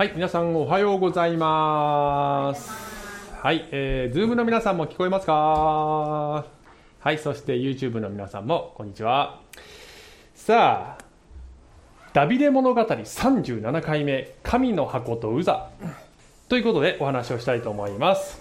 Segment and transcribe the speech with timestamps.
[0.00, 2.70] はい、皆さんおはようございます。
[3.42, 6.46] はい、えー、ズームの皆さんも聞こえますか？
[7.00, 9.42] はい、そして YouTube の皆さんもこんにちは。
[10.34, 11.04] さあ、
[12.14, 15.68] ダビデ物語37回目、神の箱とウザ。
[16.48, 18.40] ということでお話をしたいと思います。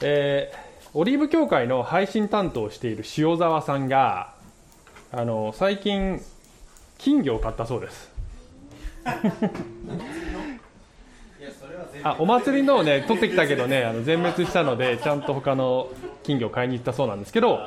[0.00, 4.32] えー、オリーブ協会の配信担当をしている塩沢さんが、
[5.12, 6.22] あの、最近、
[6.96, 8.13] 金魚を買ったそうです。
[12.02, 15.88] あお祭りのをね取ってきたけどねあの全滅したのでちゃんと他の
[16.22, 17.60] 金魚を買いに行ったそうなんですけど、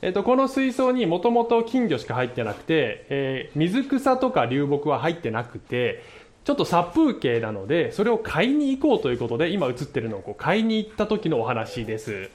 [0.00, 6.02] えっとこの水槽にもともと金魚しか入ってなくて、えー水草とか流木は入ってなくて
[6.44, 12.30] ちょっと殺風景なのでそれを買いに行こうということで今映ってるのをこう買いに行った時のお話です。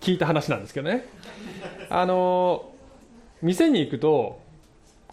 [0.00, 1.06] 聞いた話なんですけどね。
[1.88, 2.80] あのー
[3.42, 4.42] 店に行くと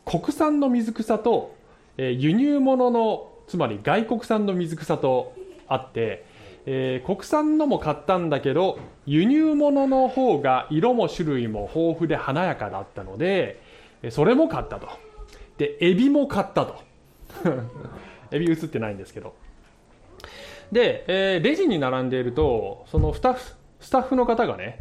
[0.06, 1.56] 国産の水草と、
[1.98, 5.34] えー輸入物のつまり外国産の水草と
[5.68, 6.26] あって、
[6.66, 13.62] えー国産のも買ったんだけど輸入物の方が色も種類も豊富で華やかだったので
[14.10, 14.88] それも買ったと。
[15.58, 16.76] でエビも買ったと。
[18.32, 19.34] エビ映ってないんですけど。
[20.72, 24.80] で、えーレジに並んでいるとそのスタッフスタッフの方がね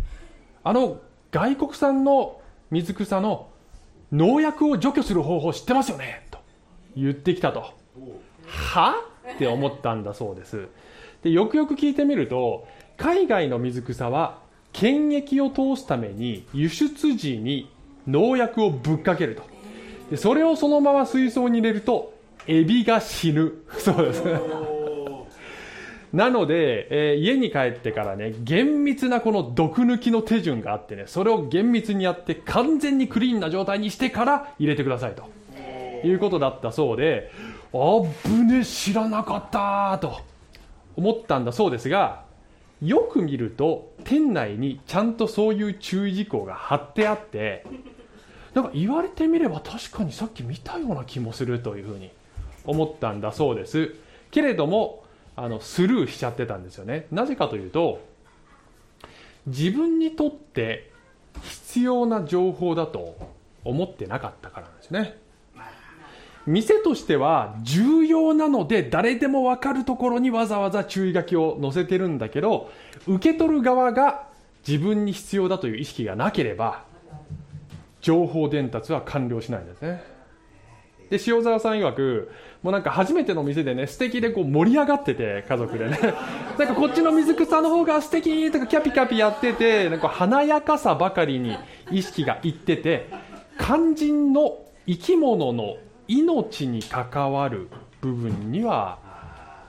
[0.65, 1.01] あの
[1.31, 3.49] 外国産の水草の
[4.13, 6.26] 農薬を除去する方法知ってますよね。
[6.97, 7.75] 言ってきたと。
[8.47, 8.95] は？
[9.35, 10.69] って思ったんだそうです。
[11.23, 12.67] でよくよく聞いてみると
[12.97, 14.39] 海外の水草は
[14.73, 17.71] 検疫を通すために輸出時に
[18.07, 19.43] 農薬をぶっかけると。
[20.11, 22.15] でそれをそのまま水槽に入れると
[22.47, 24.23] エビが死ぬそうです。
[26.13, 35.25] なので、えー家に帰ってからね厳密なこの毒抜きの手順があってねそれを厳密にやって完全にクリーンな状態にしてから入れてくださいと。
[36.05, 37.31] いうことだったそうで
[37.73, 40.21] あぶね知らなかったと
[40.97, 42.25] 思ったんだそうですが
[42.83, 47.65] よく見ると店内にちゃんとそういう注意事項が貼ってあって
[48.55, 52.11] なんか言われてみれば確かにさっき見たような気もするというふうに
[52.65, 53.95] 思ったんだそうです。
[54.31, 55.05] けれども
[55.37, 57.07] あのスルーしちゃってたんですよね。
[57.11, 58.01] なぜかというと
[59.47, 60.91] 自分にとって
[61.43, 63.17] 必要な情報だと
[63.65, 65.19] 思ってなかったからなんですね。
[66.47, 72.71] 店としては重要なので誰でも分かるところにわざわざ注意書きを載せてるんだけど
[73.07, 74.29] 受け取る側が
[74.67, 76.85] 自分に必要だという意識がなければ
[78.01, 80.17] 情報伝達は完了しないんですね。
[81.11, 85.99] で塩沢さん曰くもうなんか初めての店でね素敵でこう盛り上がってて家族でね。
[86.59, 91.57] なんかこっちの水草の方が素敵とかキャピキャピやっててなんか華やかさばかりに
[91.91, 93.09] 意識がいってて
[93.59, 95.77] 肝心の生き物の
[96.09, 97.69] 命に関わる
[98.01, 98.99] 部分には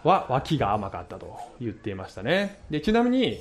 [0.03, 2.59] は脇が甘かったと言っていましたね。
[2.69, 3.39] でちなみに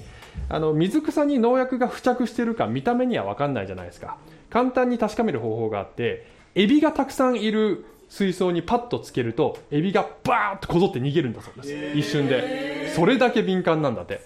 [0.49, 4.17] あの水草に農薬が付着してるか見た目には分かんないじゃないですか。
[4.51, 12.93] 簡単に確かめる方法があってエビがたくさんいる水槽にパッとつけるとエビがバーッとこぞって逃げるんだそうです、一瞬で。
[12.95, 14.21] それだけ敏感なんだって、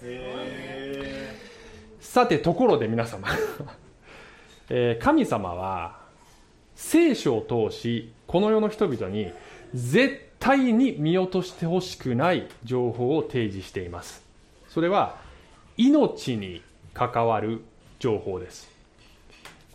[1.99, 3.27] さてところで皆様、
[4.69, 6.00] えー神様は
[6.81, 9.31] 聖書を通しこの世の人々に
[9.73, 14.23] 絶対に見落としてほしくない情報を提示しています。
[14.67, 15.15] それは
[15.77, 16.61] 命に
[16.93, 17.61] 関わる
[17.99, 18.67] 情報です。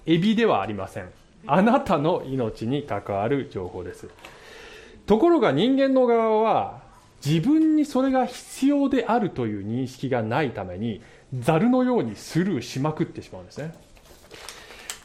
[0.04, 1.08] エビではありません。
[1.46, 4.08] あなたの命に関わる情報です。
[5.06, 6.82] ところが人間の側は
[7.24, 11.00] 自分にそれが必要であるという認識がないために
[11.38, 13.85] ザルのようにスルーしまくってしまうんですね。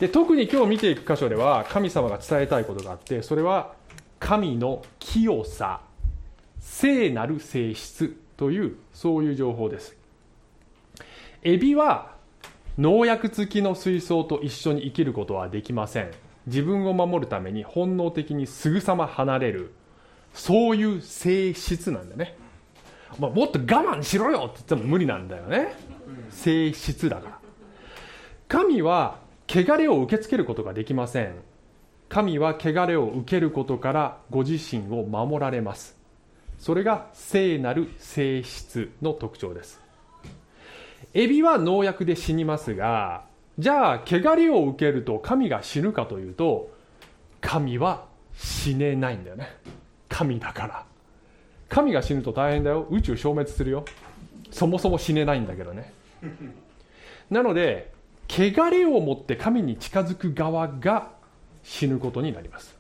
[0.02, 3.76] で特に今日見ていく箇所では神様が伝えたいことがあってそれは
[4.20, 5.82] 神の清さ
[6.60, 9.96] 聖なる性質というそういう情報です。
[11.44, 12.16] エビは
[12.80, 16.10] 農薬付きの水槽と一緒に生きることはできません。
[16.48, 19.72] 自分を守るために本能的にすぐさま離れる。
[20.34, 22.36] そういう性質なんだね、
[23.20, 25.76] まあ、もっと我慢しろよって言っても無理なんだよね。
[26.32, 27.40] 性質だから。
[28.48, 29.21] 神は
[29.54, 31.36] 汚れを受け付けることができません。
[32.08, 35.98] 神は汚れを受けることからご自身を守られます。
[36.58, 39.82] それが聖なる性質の特徴です。
[41.14, 43.26] エビは農薬で死にますが
[43.60, 46.72] じゃあ汚れを受けると神が死ぬかというと
[47.42, 49.50] 神は死ねないんだよね。
[50.08, 50.86] 神だから。
[51.68, 52.88] 神が死ぬと大変だよ。
[52.90, 53.84] 宇宙消滅するよ。
[54.50, 55.92] そもそも死ねないんだけどね。
[57.30, 57.92] なので
[58.32, 61.12] 汚れを持って神に近づく側が
[61.64, 62.78] 死ぬことになります。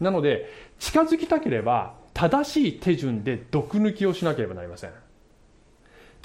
[0.00, 4.92] なので近づきたければ正しい手順で毒抜きをしなければなりません。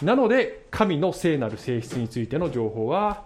[0.03, 3.25] なので神の聖なる性質についての情報は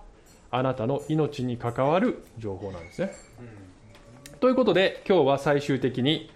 [0.49, 3.11] あなたの命に関わる情報なんですね、
[4.39, 6.31] ということで今日は最終的に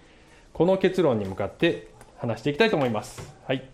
[0.52, 1.88] この結論に向かって
[2.18, 3.68] 話していきたいと思います、はい、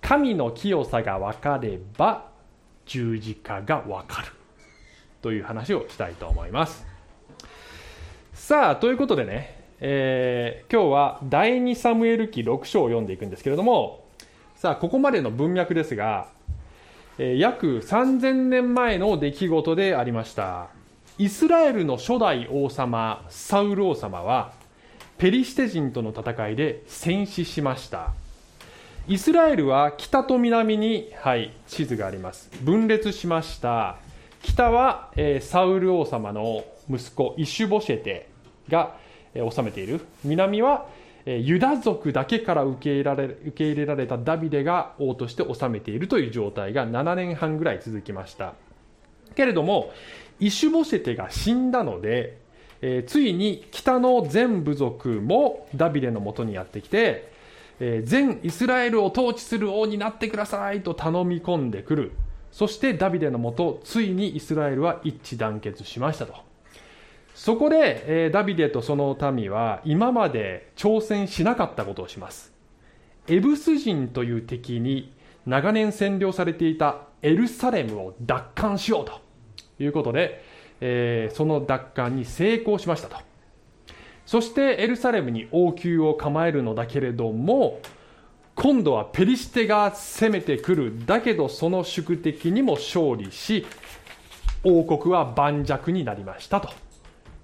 [0.00, 2.31] 神の清さが分かれば
[2.86, 4.28] 十字架が分かる
[5.20, 6.86] という話をしたいと思います。
[8.34, 14.04] さあということでねえー、今日は第2サムエル記6章を読んでいくんですけれども
[14.54, 16.28] さあここまでの文脈ですが、
[17.18, 20.68] えー、約3000年前の出来事でありました。
[21.18, 24.52] イスラエルの初代王様サウル王様は
[25.18, 28.12] ペリシテ人との戦いで戦死しました。
[29.08, 32.48] イスラエルは北と南に、はい、地図があります。
[32.62, 33.96] 分裂しました。
[34.42, 38.28] 北は、えー、サウル王様の息子イシュボシェテ
[38.68, 38.94] が
[39.34, 40.02] 治めている。
[40.22, 40.86] 南は
[41.26, 48.54] ユダ族だけから受け入れられ受け入れられたダビデが王として治めているという状態が7年半ぐらい続きました。
[49.34, 49.92] けれども
[50.38, 52.38] イシュボシェテが死んだので、
[52.80, 57.32] えー、ついに北の全部族もダビデのもとにやってきて、
[57.84, 62.12] えー、全イスラエルを統治する王になってくださいと頼み込んでくる。
[62.52, 66.34] そしてダビデのもとついにイスラエルは一致団結しましたと。
[67.34, 72.52] そこで、えダビデとその民は今まで挑戦しなかったことをします。
[73.26, 75.12] エブス人という敵に
[75.44, 79.20] 長年占領されていたエルサレムを奪還しようと
[79.82, 80.44] いうことで、
[80.80, 83.31] えー、その奪還に成功しましたと。
[84.26, 87.80] そしてエルサレムに王宮を構えるのだけれども
[88.54, 93.66] 今度はペリシテが攻めてくるだけどその宿敵にも勝利し
[94.64, 96.70] 王国は盤石になりましたと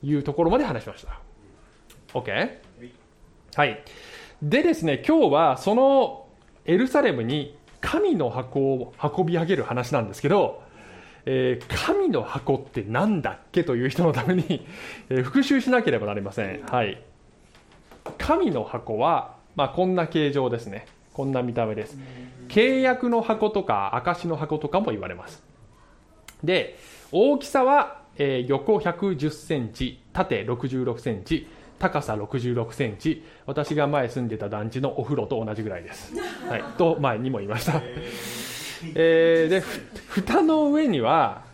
[0.03, 1.21] いうところまで話しました。
[2.15, 2.59] OK?
[3.57, 3.83] はい。
[4.41, 6.27] でですね、今日はその
[6.65, 10.63] エルサレムに神の箱を運び上げる話なんですけど、
[11.31, 14.67] えー、神の箱って何だっけという人のために、
[15.11, 16.63] えー、復習しなければなりません。
[16.63, 17.03] はい。
[18.17, 20.87] 神の箱は、まあ、こんな形状ですね。
[21.13, 21.99] こんな見た目です。
[22.49, 25.45] 契約の箱とか証の箱とかも言われます。
[26.43, 26.79] で、
[27.13, 31.47] 大きさはえー、横110センチ、縦66センチ、
[31.79, 36.15] 高さ66センチ、私が前住んでた団地のお風呂と同じぐらいです。
[36.49, 37.81] はい、と前にも言いました。
[38.95, 39.63] えー、で、
[40.09, 41.45] 蓋の上には、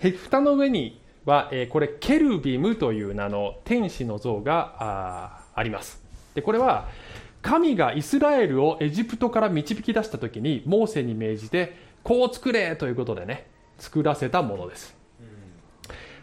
[0.00, 6.02] 蓋の上には、えー、これケルビムという名の天使の像がああります。
[6.34, 6.88] で、これは
[7.42, 13.48] 神がイスラエルをエジプトから導き出した時にモーセに命じてこう作れということでね
[13.78, 14.96] 作らせたものです。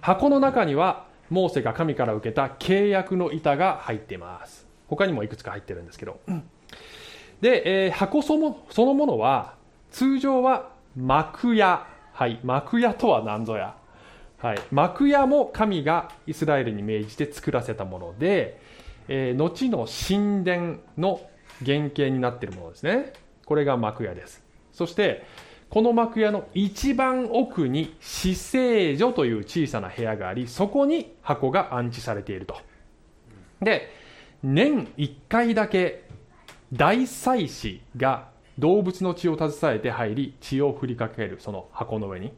[0.01, 4.65] 箱の中にはモーセが神から受けた契約の板が入っています。
[4.88, 6.19] 他にもいくつか入ってるんですけど、
[7.42, 9.56] で、えー、箱そのそのものは
[9.92, 11.88] 通常は幕屋。
[12.13, 12.39] はい。
[12.44, 13.75] 幕屋とは何ぞや。
[14.38, 18.62] はい、幕屋も神がイスラエルに命じて作らせたもので、
[19.07, 21.22] えー、後の神殿の
[21.66, 23.14] 原型になっているものですね。
[23.45, 24.44] これが幕屋です。
[24.71, 25.26] そして
[25.69, 32.57] この幕屋の一番奥に死聖所という小さな部屋がありそこに箱が安置されていると。
[33.62, 33.90] で
[34.44, 36.04] 年1回だけ
[36.71, 38.28] 大祭司が
[38.59, 42.31] 動物の血を携えて入り血を振りかけるその箱の上に。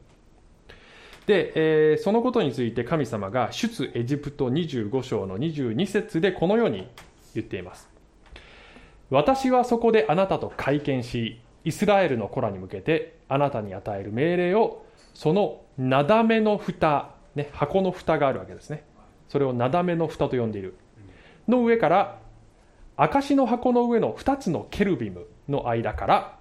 [1.26, 6.90] で、えー、そのことについて神様が出エジプト25章の22節でこのように
[7.36, 7.88] 言っています
[9.12, 14.84] 私はそこであなたと会見しイスラエルの子らに向けてあなたに与える命令を
[15.14, 18.84] そのなだめの蓋、ね、箱の蓋があるわけですね。
[19.28, 20.76] それをなだめの蓋と呼んでいる。
[21.48, 22.20] の上から
[22.96, 26.40] 証の箱の上の2つのケルビムの間から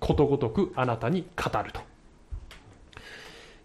[0.00, 1.80] ことごとくあなたに語ると。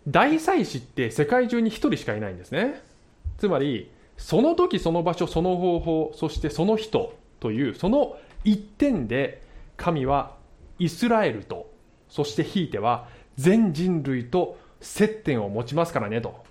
[0.07, 2.81] 大祭司って世界中に1人しかいないんですね。
[3.37, 9.41] つまりその時その場所その方法そしてその人というその一点で
[9.77, 10.35] 神は
[10.79, 11.71] イスラエルと
[12.07, 16.43] そしてひいては全人類と接点を持ちますからねと。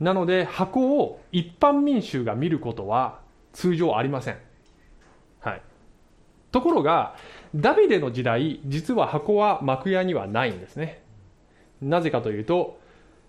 [0.00, 3.20] なので箱を一般民衆が見ることは
[3.52, 4.38] 通常ありません、
[5.40, 5.62] はい、
[6.52, 7.16] ところが
[7.54, 11.02] ダビデの時代実は箱は幕屋にはないんですね。
[11.80, 12.78] なぜかというと、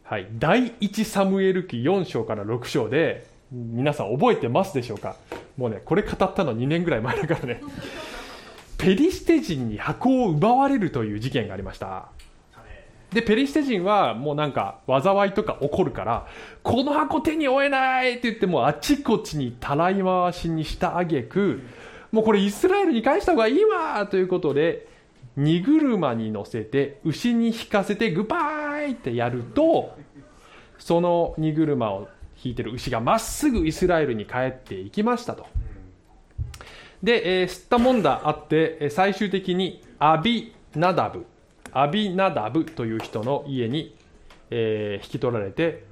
[0.03, 5.15] はい、第1サムエル記4章から6章で皆さん覚えてますでしょうか？
[5.57, 7.61] もうねこれ語ったの2年ぐらい前だからね。
[8.77, 12.09] ペリシテ人に箱を奪われるという事件がありました。
[13.13, 16.25] でペリシテ人はもうなんか災いとか起こるから
[16.63, 21.61] この箱手に負えないって言ってもうあちこちにたらい回しにしたあげく
[22.13, 24.87] もうこれイスラエルに返した方がいいわということで
[25.35, 29.97] 荷車に乗せて牛に引かせてグパーイってやると
[30.77, 32.07] その荷車を
[32.43, 35.47] 引いてる牛がまっすぐイスラエルに帰っていきましたと。
[37.01, 41.25] で、えー、吸ったもんだあって最終的にアビナダブ
[41.71, 43.95] アビナダブという人の家に、
[44.51, 45.85] えー、引き取られて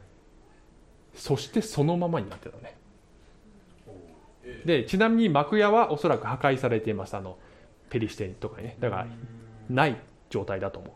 [1.15, 2.75] そしてそのままになってたね。
[4.65, 7.37] でちなみに幕屋はおそらく破壊されていますあの
[7.89, 9.07] ペリシテとかにねだから
[9.69, 9.97] ない
[10.29, 10.91] 状態だと思う。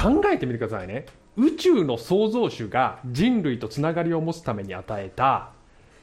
[0.00, 1.06] 考えてみてくださいね。
[1.36, 5.50] 宇宙の創造主が人類とつながりを持つために与えた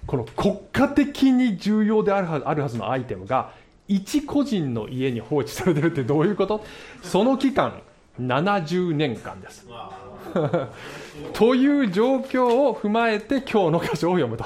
[0.07, 3.51] この国家的に重要であるはずあるはずのアイテムが
[3.87, 6.63] 一個人の家に放置されてるってどういうこと？
[7.03, 7.81] その期間
[8.19, 9.67] 70年間です
[11.33, 14.45] という状況を踏まえて今日の箇所を読むと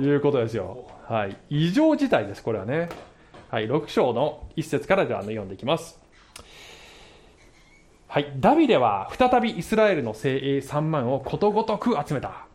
[0.00, 2.88] いうことですよ、はい、異常事態ですこれはね
[3.54, 6.00] はい、6章の1節からでは読んでいきます。
[8.08, 12.48] はい、ダビデは再びイスラエルの精鋭3万をことごとく集めた。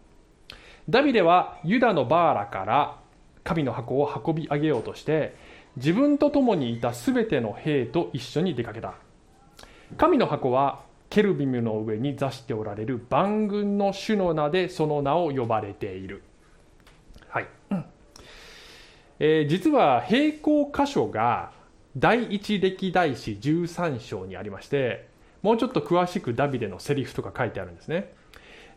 [0.89, 2.97] ダビデはユダのバーラから
[3.45, 5.37] 神の箱を運び上げようとして
[5.77, 8.95] 自分と共にいたすべての兵と一緒に出かけた。
[9.95, 16.23] 神の箱はケルビムの上に座しておられる万軍の主の名でその名を呼ばれている。
[17.27, 17.47] はい。
[19.19, 21.51] えー、実は並行箇所が
[21.97, 25.09] 第一歴代史13章にありまして
[25.41, 28.13] もうちょっと詳しくダビデのセリフとか書いてあるんですね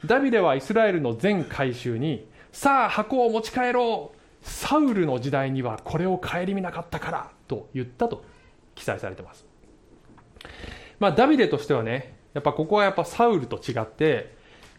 [0.05, 8.25] ダビデはイスラエルの全改宗にさあ箱を持ち帰ろうサウルの時代にはこれを顧みなかったからと言ったと
[8.75, 9.47] 記載されてます
[10.99, 14.35] まあダビデとしてはねやっぱここはやっぱサウルと違って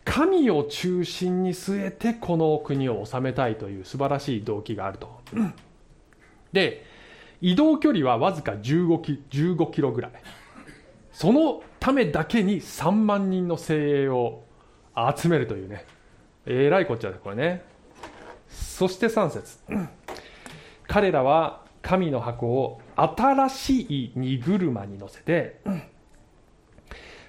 [0.06, 5.22] 神を中心に据えてこの国を治めたいという素晴らしい動機があると。
[6.52, 6.86] で、
[7.42, 10.12] 移動距離はわずか15キ ,15 キロぐらい。
[11.12, 14.44] そのためだけに3万人の精鋭を
[15.16, 15.86] 集めるというね。
[16.46, 17.64] えらいこっちゃで、これね。
[18.50, 19.58] そして3節
[20.88, 25.62] 彼らは神の箱を新しい荷車に乗せて、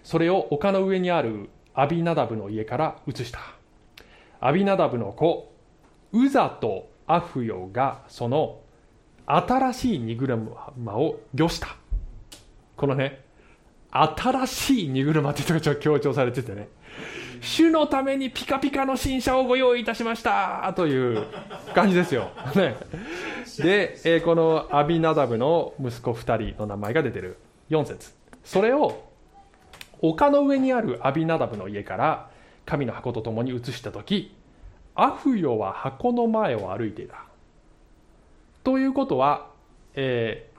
[0.05, 3.41] それを丘の上にあるアビナダブの家から移した。
[4.41, 5.53] アビナダブの子
[6.13, 8.61] ウザとアフヨがその
[9.27, 10.37] 新しい荷車
[10.95, 11.77] を御した。
[12.77, 13.25] このね
[13.91, 16.69] 新しい荷車っていうのがちょっと強調されててね。
[17.41, 20.73] 主のためにピカピカの新車をご用意いたしました。
[20.77, 21.27] という
[21.75, 22.31] 感じですよ。
[22.57, 22.77] ね、
[23.59, 27.39] で、えー、このアビナダブの息子2人の名前が出てる。
[27.71, 28.13] 4節。
[28.45, 29.14] それを
[30.09, 32.31] 丘の上にあるアビナダブの家から
[32.67, 34.35] 神の箱と共に移した時
[34.95, 37.25] アフヨは箱の前を歩いていた。
[38.63, 39.49] ということは、
[39.95, 40.51] え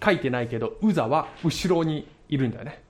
[0.00, 2.82] ー、書いてないけどウザは後ろにいるんだよね。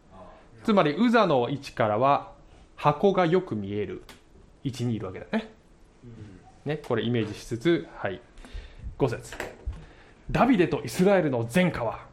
[0.65, 2.33] つまりウザの位置からは
[2.77, 4.03] 箱がよく見える。
[4.65, 5.51] 位置にいるわけだね。
[6.65, 8.21] ねこれイメージしつつはい。
[8.99, 9.35] 5節。
[10.31, 12.07] ダビデとイスラエルの前科は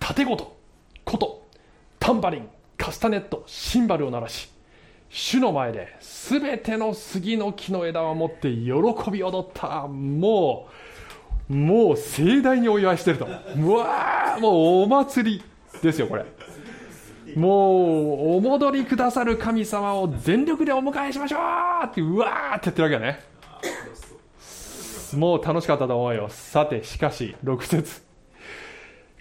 [0.00, 0.56] 盾ごと
[1.04, 1.46] 琴
[2.00, 2.48] タンバリン。
[2.80, 4.50] カスタネットシンバルを鳴らし
[5.10, 9.86] 主の前で全ての杉の木の枝を持って喜び踊った。
[9.86, 10.68] も
[11.50, 13.26] うもう盛大にお祝いしてると。
[13.26, 15.44] うわもうお祭り
[15.82, 16.24] ですよこれ。
[17.36, 21.38] もうお戻りくださる神様を全力でお迎えしましょ
[21.84, 23.20] うってうわーって言ってるわけだね。
[25.18, 26.28] もう楽しかったと思うよ。
[26.30, 28.02] さてしかし6節。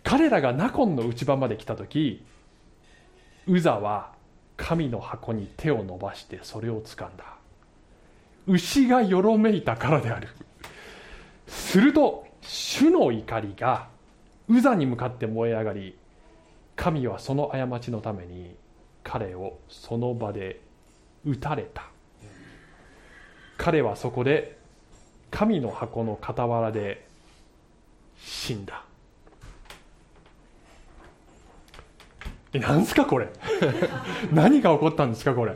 [0.04, 2.24] 彼らがナコンの内場まで来た時
[3.50, 4.12] ウザは
[4.58, 7.26] 神の箱に手を伸ばしてそれを掴んだ。
[8.46, 10.28] 牛がよろめいたからである。
[11.48, 13.88] すると主の怒りが
[14.48, 15.98] ウザに向かって燃え上がり
[16.76, 18.56] 神はその過ちのために
[19.04, 20.62] 彼をその場で
[21.26, 21.88] 撃たれた。
[23.58, 24.60] 彼はそこで
[25.32, 27.08] 神の箱の傍らで
[28.16, 28.84] 死んだ。
[32.54, 33.30] えなんすかこれ。
[34.34, 35.56] 何が起こったんですかこれ。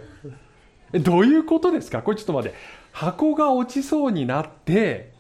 [0.94, 2.02] えどういうことですか？
[2.02, 2.58] これちょっと待って。
[2.92, 5.12] 箱が落ちそうになって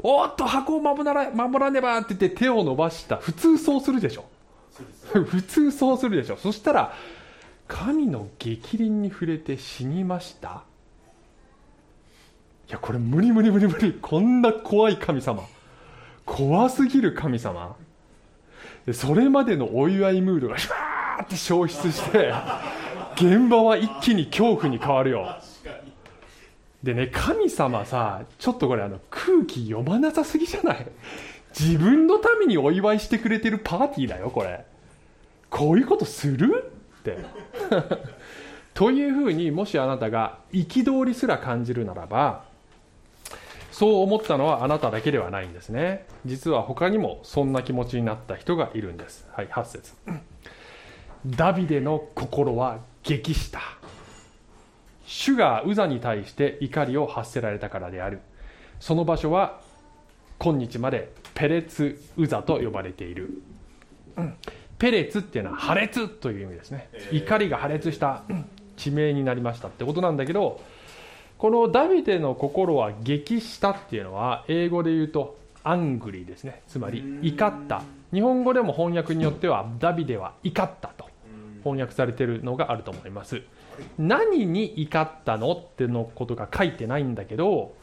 [0.00, 3.16] おっと箱を守ら守らねばって言って手を伸ばした。
[3.16, 4.24] 普通そうするでしょ？
[5.12, 6.36] 普通そうするでしょ？
[6.36, 6.92] そしたら
[7.66, 10.62] 神の逆鱗に触れて死にました。
[12.68, 13.98] いやこれ無理無理無理無理。
[14.00, 15.42] こんな怖い神様。
[16.24, 17.74] 怖すぎる神様。
[18.92, 22.32] それまでのお祝いムードがーって消失して
[23.14, 25.36] 現場は一気に恐怖に変わるよ。
[26.82, 30.86] でね神様さちょっとこれあの空気読まなさすぎじゃない？
[31.58, 34.64] 自分のためにお祝いしてくれてるパーティーだよこれ。
[35.50, 36.70] こういうことする？
[37.00, 37.18] って。
[38.74, 42.44] というふうにもしあなたが憤りすら感じるならば
[43.72, 46.04] そう思ったのはあなただけではないんですね。
[46.26, 49.26] 実は他にもそんな気持ちになった人がいるんです。
[49.32, 49.94] はい8節。
[51.24, 53.60] ダビデの心は激した。
[55.06, 58.20] 主がウザに対して怒りを発せられたからである。
[58.80, 59.60] その場所は
[60.38, 63.40] 今日までペレツウザと呼ばれている、
[64.78, 68.22] ペレツっていうのは破裂という意味ですね、怒りが破裂した
[68.76, 70.60] 地名になりましたってことなんだけど
[71.38, 76.62] このダビデの心は激したっていうのは英語で言うとアングリーですね。
[76.68, 77.82] つまり怒った。
[78.12, 81.05] 日本語でも翻訳によってはダビデは怒ったと
[81.66, 83.42] 翻訳されてるのがあると思います。
[83.98, 87.74] 何に怒ったのってのことが書いてないんだけど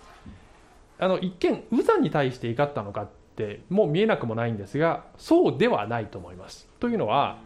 [0.98, 6.68] あの一見ウザに対して怒ったのかってもう見えなくもないんですがそうではないと思います。
[6.80, 7.38] というのは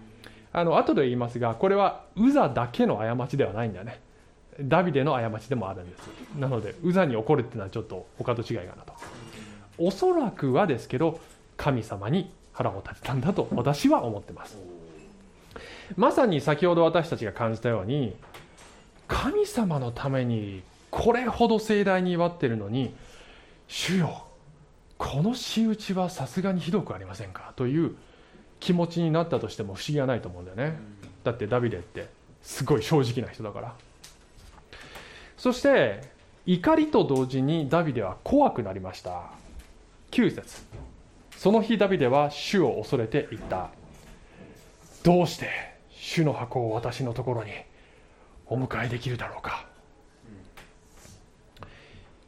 [0.54, 4.00] あの後で言いますがこれはウザだけの過ちではないんだよね。
[4.60, 6.10] ダビデの過ちでもあるんです。
[6.38, 8.94] なのでウザに怒るっていうのはちょっと他と違いかなと。
[9.78, 11.20] おそらくはですけど
[11.58, 14.58] 神様に腹を立てたんだと私は思ってます。
[15.96, 18.16] まさに先ほど私たちが感じたように
[19.08, 22.94] 神様のためにこれほど盛大に祝ってるのに
[23.68, 24.26] 主よ
[24.98, 27.54] この仕打ちはさすがにひどくありませんか？
[27.56, 27.96] という
[28.60, 30.80] 気持ちになったとしても不思議はないと思うんだよね。
[31.24, 32.08] だってダビデって
[32.42, 33.76] すごい正直な人だから。
[35.38, 36.02] そして
[36.48, 39.24] 怒りと同時にダビデは怖くなりました。
[40.10, 40.64] 9節。
[41.36, 43.70] その日ダビデは主を恐れていった。
[45.08, 45.48] どうして
[45.90, 47.52] 主の箱を私のところに
[48.46, 49.66] お迎えできるだろうか？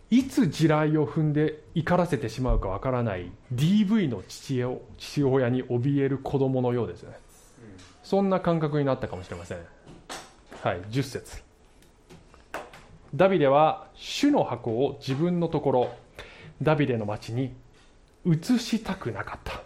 [0.09, 7.19] いつ地雷を踏んで怒らせてしまうかわからない DV の父を父親に怯える子供のようですね、
[8.01, 9.57] そんな感覚になったかもしれません。
[10.63, 11.43] はい10節。
[13.13, 15.93] ダビデは主の箱を自分のところ
[16.61, 17.53] ダビデの町に
[18.25, 19.63] 移したくなかった。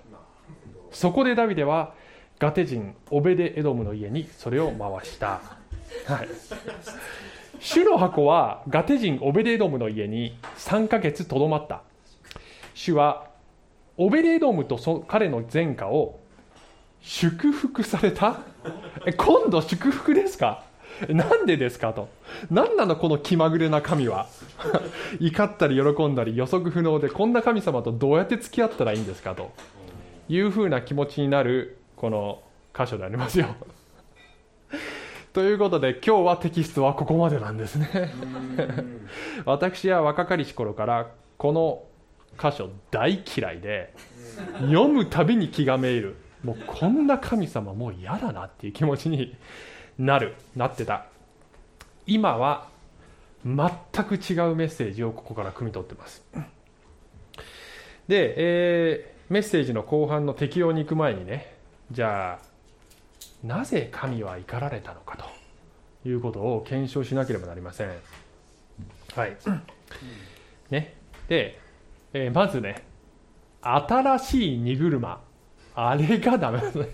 [0.92, 1.94] そこでダビデは
[2.40, 5.42] ガテ人オベデエドムの家にそれを回した。
[6.08, 6.28] はい。
[7.60, 11.82] 主の箱はガテ人オベデエドムの家に3ヶ月とどまった。
[12.74, 13.28] 主は
[13.98, 16.20] オベデエドムとそ彼の前科を
[17.02, 18.40] 祝福された。
[19.18, 20.64] 今度祝福ですか？
[21.10, 22.10] なんでですかと。
[22.50, 24.28] 何なのこの気まぐれな神は？
[25.20, 29.52] 怒ったり喜んだり予測不能でこんな神様とどうやって付き合ったらいいんですかと。
[30.30, 32.42] いうふうな気持ちになるこの
[32.78, 33.48] 箇所でありますよ。
[35.34, 38.14] ということで今日はテキストはここまでなんですね。
[39.46, 41.84] 私は若かりし頃からこの
[42.40, 43.94] 箇所大嫌いで
[44.62, 46.16] 読むたびに気がめいる。
[46.44, 49.36] もうこんな神様もう嫌だなっていう気持ちに
[49.98, 51.06] なるなってた。
[52.06, 52.68] 今は
[53.46, 56.26] 全く違うメッセージをここから汲み取ってます。
[58.08, 61.53] で、えー、メッセージの後半の適用に行く前にね
[61.94, 65.16] じゃあなぜ神は怒られたのか
[66.04, 67.90] ということを検証しなければなりません。
[69.16, 69.38] はい。
[70.72, 70.96] ね。
[71.28, 71.60] で、
[72.14, 72.84] えー、まずね、
[73.62, 75.22] 新しい荷車。
[75.76, 76.90] あれがダメですね。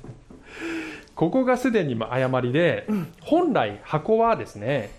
[1.16, 2.86] ここがすでに誤りで、
[3.22, 4.92] 本来箱はですね、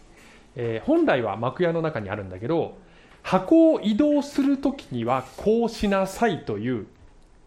[0.57, 2.79] えー、本来は幕屋の中にあるんだけど、
[3.23, 6.87] 箱を移動するときにはこうしなさいという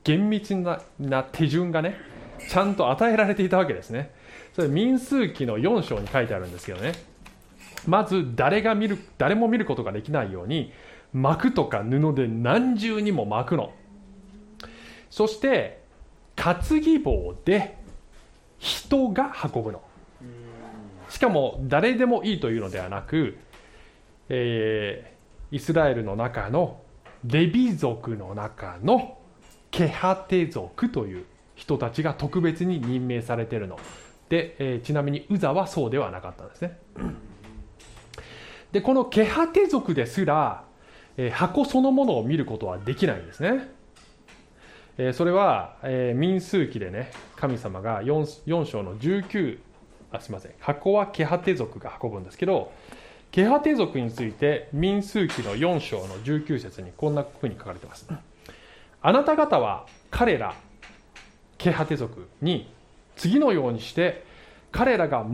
[0.04, 2.13] 厳密な手順がね、
[2.50, 4.12] ちゃんと与えられていたわけですね。
[4.54, 6.94] それ民数記の4章に書いてあるんですけどね。
[7.88, 10.72] まず誰が見る誰も見ることができないように
[11.12, 13.74] 膜とか布で何重にも巻くの。
[15.10, 15.82] そして
[16.36, 17.78] 担ぎ棒で
[18.58, 19.82] 人が運ぶの。
[21.10, 23.38] しかも誰でもいいというのではなく、
[24.30, 26.82] えー、イスラエルの中の
[27.26, 29.20] レビ族の中の
[29.70, 31.26] ケハテ族という
[31.56, 33.80] 人たちが特別に任命されてるの。
[34.30, 36.78] で、えー、ちなみにウザはそうではなかったんですね。
[38.72, 40.64] でこのケハテ族ですら、
[41.16, 43.70] えー、箱そのものを見ることはできないんですね、
[44.98, 49.60] えー、それは、えー、民数記でね神様が 4, 4章の19
[50.12, 50.54] あすみません。
[50.60, 52.72] 箱はケハテ族が運ぶんですけど
[53.32, 58.08] ケハテ族について民数記の4章の19節にこんなふうに書かれてます。
[59.02, 60.56] あなた方は彼ら
[61.64, 62.70] ケハテ族に
[63.16, 64.26] 次のようにして
[64.74, 65.26] 彼らが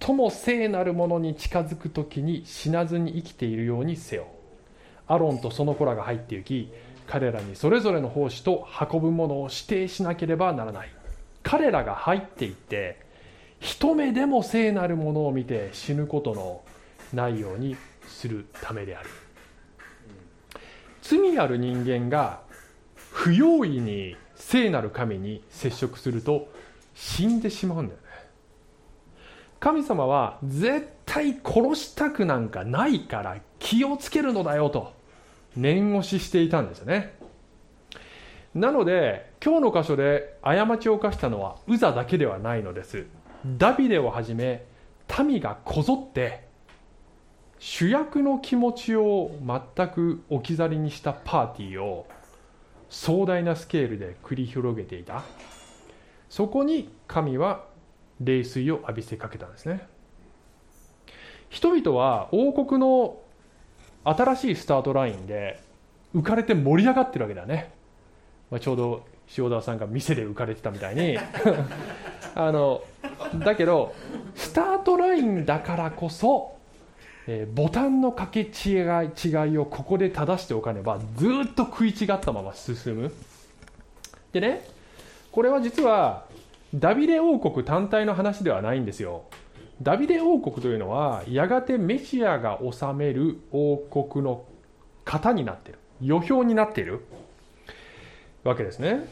[0.00, 4.26] 最も聖なるものに近づく時に死なずに生きているようにせよ。
[5.06, 6.72] アロンとその子らが入って行き
[7.06, 10.90] 彼らにそれぞれの奉仕と運ぶものを指定しなければならない。
[11.44, 12.98] 彼らが入っていって
[13.60, 16.62] 一目でも聖なるものを見て死ぬことの
[17.14, 17.76] ないように
[18.08, 19.08] するためである。
[21.00, 22.40] 罪ある人間が
[23.12, 24.16] 不用意に
[24.48, 26.48] 聖なる神に接触すると
[26.94, 28.06] 死んでしまうんだよね。
[29.58, 34.92] 神様は絶対殺したくなんかないから気をつけるのだよと
[35.56, 37.18] 念押ししていたんですよね。
[38.54, 43.04] なので今日の箇所で過ちを犯したのはウザだけではないのです。
[43.58, 44.64] ダビデをはじめ
[45.24, 46.46] 民がこぞって
[47.58, 52.06] 主役の気持ちを全く置き去りにしたパーティーを
[52.88, 55.22] 壮大なスケールで繰り広げていた。
[56.28, 57.64] そこに神は
[58.20, 59.86] 冷水を浴びせかけたんですね。
[61.48, 63.18] 人々は王国の
[64.04, 65.60] 新しいスタートラインで
[66.14, 67.72] 浮かれて盛り上がってるわけだね、
[68.50, 71.18] まあ、ちょうど塩田さんが店で浮かれてたみたいに。
[72.34, 72.82] あの
[73.38, 73.94] だけど
[74.34, 76.55] スタートラインだからこそ
[77.26, 83.12] えー、ボタンの掛け違い違いをここで正しておかねばずっと食い違ったまま進む。
[84.32, 84.66] でね
[85.32, 86.26] これは実は
[86.74, 89.24] ダビデ王国単体の話ではないんですよ。
[89.82, 94.44] ダビデ王国というのはやがてメシアが治める王国の
[95.04, 95.78] 型になっている。
[96.00, 97.04] 予表になっている。
[98.44, 99.08] わけですね。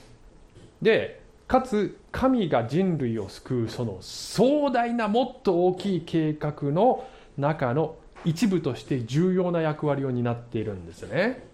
[0.80, 11.46] でかつ神が人類を救うその壮大なもっと大きい計画の中の一部として重要な役割を担っているんですね。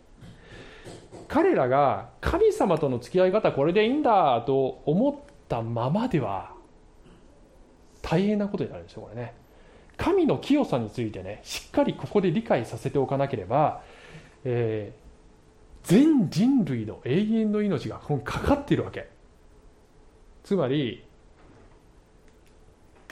[1.28, 5.14] 彼らが神様との付き合い方これでいいんだと思っ
[5.48, 6.52] たままでは
[8.02, 9.34] 大変なことになるんですよこれね。
[9.96, 13.82] 神の清さについてねしっかりここで理解させておかなければ、
[14.44, 19.08] えー、全人類の永遠の命がここにかかっているわけ。
[20.42, 21.04] つまり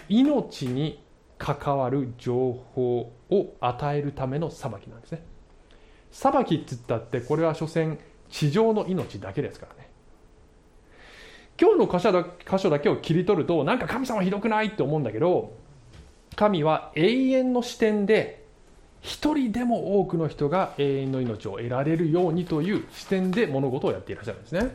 [0.09, 1.03] 命に
[1.38, 5.22] 関わる情報を与えるための裁きなんですね。
[6.11, 7.98] 裁きって言ったってこれは所詮
[8.31, 9.88] 地上の命だけですからね。
[11.61, 15.57] 今日の箇所だ箇所だけを切り取るとなんか神様ひどくないって思うんだけど
[16.37, 18.46] 神は永遠の視点で
[19.01, 24.70] 一人でも多くの人が永遠の命を得られるようにという視点で物事をやっていらっしゃるんですね。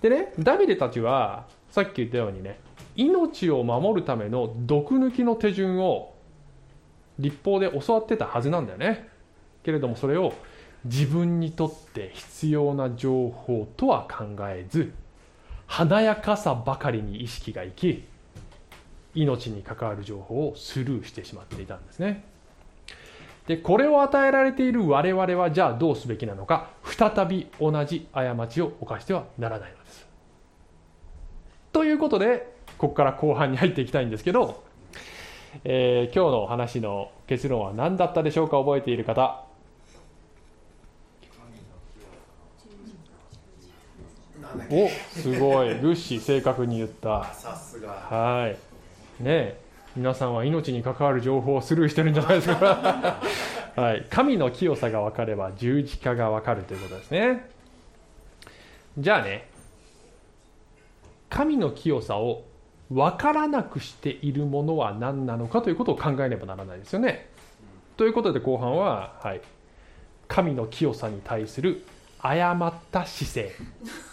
[0.00, 2.58] でねダビデたちはさっき言ったようにね
[2.96, 6.14] 命を守るための毒抜きの手順を
[7.18, 9.08] 立法で教わってたはずなんだよね。
[9.62, 10.32] けれどもそれを
[10.84, 14.92] 自分にとって必要な情報とは考えず
[15.66, 18.04] 華やかさばかりに意識がいき
[19.14, 22.24] 命に関わる情報をスルーしてしまっていたんですね。
[23.46, 30.06] でこれを与えられている我々はじゃあどうすべきなのか再び同じ過ちを犯してはならないのです。
[31.72, 34.64] ということでここから後半に入っていきたいんですけど、
[35.64, 39.44] えー、今日の話の結論は何だったでしょうか覚えている方？
[44.70, 45.68] おすごい。
[45.68, 47.24] ルッシー正確に言った。
[47.32, 47.88] さすが。
[47.90, 49.22] はい。
[49.22, 49.65] ね
[49.96, 53.16] 皆さんは命に関わる情報をスルーしてるんじゃないですか。
[53.80, 57.48] はい、神の清さが分かれば十字架が分かるということですね。
[58.98, 59.48] じゃあね。
[61.30, 62.44] 神の清さを
[62.90, 67.30] 分からなくしているものは何なのかということを考えねばならないですよね。
[67.96, 69.40] ということで後半は、はい、
[70.28, 71.82] 神の清さに対する
[72.28, 73.52] 誤った姿勢。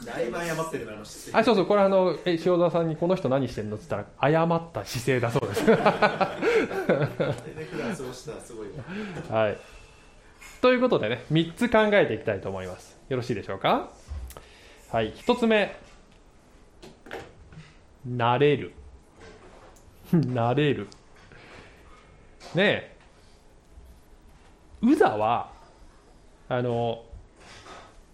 [0.05, 1.39] だいぶ誤ってるなの姿勢。
[1.39, 5.63] あ、そうそう、これあの、え、塩沢さんにこの人何してんのって言ったら、誤った姿勢だそうです。
[9.31, 9.57] はい。
[10.61, 12.97] ということでね、3つ考えていきたいと思います。
[13.09, 13.89] よろしいでしょうか？
[14.91, 15.75] はい、1つ目。
[18.05, 18.73] なれる
[20.11, 20.89] なれる
[22.53, 22.95] ねえ
[24.81, 25.49] ウザは
[26.49, 27.05] あの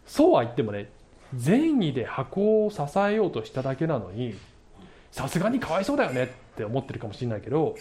[0.10, 0.90] そうは言ってもね
[1.36, 4.36] 善意で箱を支えようとしただけなのに
[5.12, 7.76] さすがにかわいそうだよねって思ってるかもしれないけど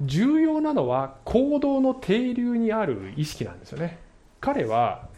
[0.00, 3.98] 重要なのは行動の底流にある意識なんですよね。
[4.40, 5.08] 彼は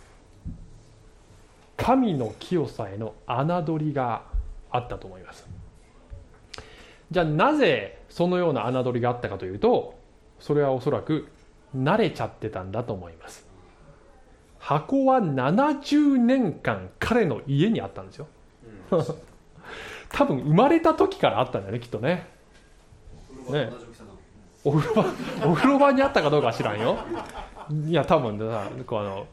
[1.76, 4.24] 神の清さへの侮りが
[4.70, 5.48] あったと思います。
[7.10, 9.94] じゃあなぜそのような侮りがあったかというと
[10.40, 11.28] それはおそらく
[11.76, 13.53] 慣れちゃってたんだと思います。
[14.64, 18.28] 箱は70年間彼の家にあったんですよ。
[20.10, 22.26] 多分生まれた時からあったんだよねきっとね。
[23.50, 23.70] ね。
[24.64, 25.04] お風呂場
[25.52, 26.96] お風呂場にあったかどうかは知らんよ。
[27.86, 29.26] いや多分さこうあの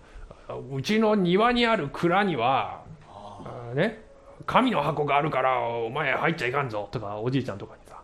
[0.74, 2.82] うちの庭にある蔵には
[3.16, 4.04] あね。
[4.46, 8.02] 神の箱があるからお前入っちゃいかんぞとかおじいちゃんとかにさ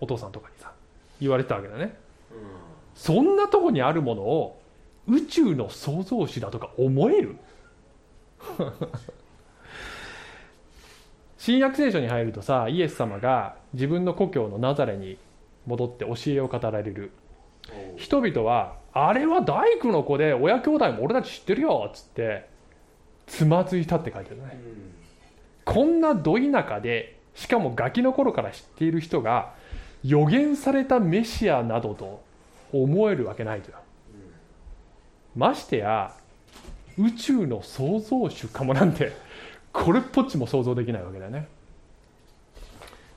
[0.00, 0.72] お父さんとかにさ
[1.20, 1.94] 言われてたわけだね。
[2.94, 4.63] そんなとこにあるものを
[5.08, 7.36] 宇宙の創造主だとか思える？
[11.38, 15.18] 新約聖書に入るとさイエス様が自分の故郷のナザレに
[15.66, 17.10] 戻って教えを語られる。
[17.96, 22.46] 人々はあれは大工の子で親兄弟も俺たち知ってるよっつって
[23.26, 24.58] つまずいたって書いてあるね、
[25.64, 29.54] こんなど田舎でしかもガキの頃から知っている人が
[30.04, 32.22] 予言されたメシアなどと
[32.72, 33.78] 思えるわけないとよ、
[35.36, 36.12] ましてや
[36.98, 39.12] 宇宙の創造主かもなんて
[39.72, 41.48] これっぽっちも想像できないわけだよね。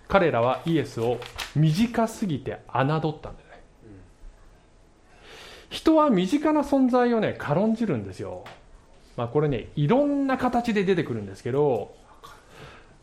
[0.08, 1.20] 彼らはイエスを
[1.56, 3.14] 短すぎて侮ったんだよね、
[5.70, 8.46] 人は身近な存在をね軽んじるんですよ。
[9.18, 11.94] まあこれねいろんな形で出てくるんですけど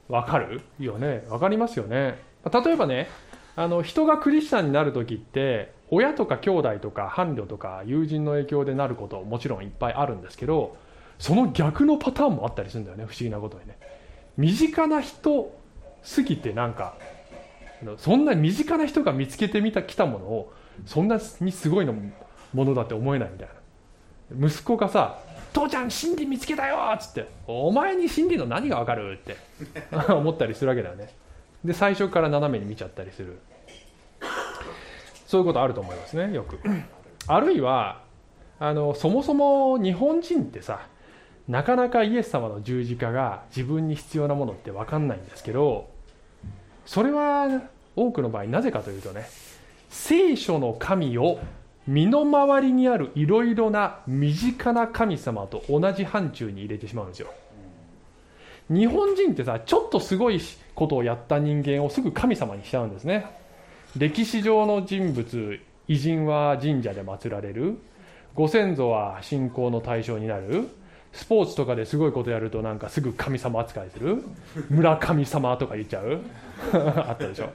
[0.09, 0.62] わかる？
[0.79, 1.24] よね。
[1.29, 2.18] わかりますよね。
[2.50, 3.09] 例えばね
[3.57, 10.77] あの人がクリスチャンになる時って親とか兄弟とか伴侶とか友人の影響でなることもちろんいっぱいあるんですけど
[11.19, 13.79] その逆のパターンもあったりするんだよね不思議なことにね
[14.37, 15.57] 身近な人
[16.03, 16.97] すぎてなんか
[17.99, 20.53] そんな身近な人が見つけてみたきたものを
[20.87, 21.95] そんなにすごいの
[22.53, 23.49] ものだって思えないみたい
[24.37, 25.19] な息子がさ
[25.53, 29.37] 「父ちゃん真理見つけたよ!」っつって「お前に真理の何がわかる?」って
[30.12, 31.11] 思ったりするわけだよね
[31.64, 33.38] で最初から斜めに見ちゃったりする。
[35.27, 36.61] そういうことあると思いますねよく。
[37.27, 38.03] あるいは
[38.61, 40.87] あのそもそも日本人ってさ
[41.48, 45.90] なかなかイエス様の十字架が自分に必要なものって分かんないんですけど
[46.87, 47.62] それは
[47.96, 49.27] 多くの場合なぜかというとね
[49.90, 51.38] 聖書の神を
[51.87, 57.29] 身の回りにあるいろいろな身近な神様と同じ範疇に入れてしまうんですよ。
[58.70, 60.40] 日本人ってさちょっとすごい
[60.75, 63.27] ことをやった人間をすぐ神様にしちゃうんですね。
[63.97, 67.79] 歴史上の人物偉人は神社で祀られる。
[68.35, 70.69] ご先祖は信仰の対象になる。
[71.13, 74.25] スポーツとかですごいことやるとなんかすぐ神様扱いする。
[74.69, 76.21] 村神様とか言っちゃう。
[76.75, 77.51] あったでしょ。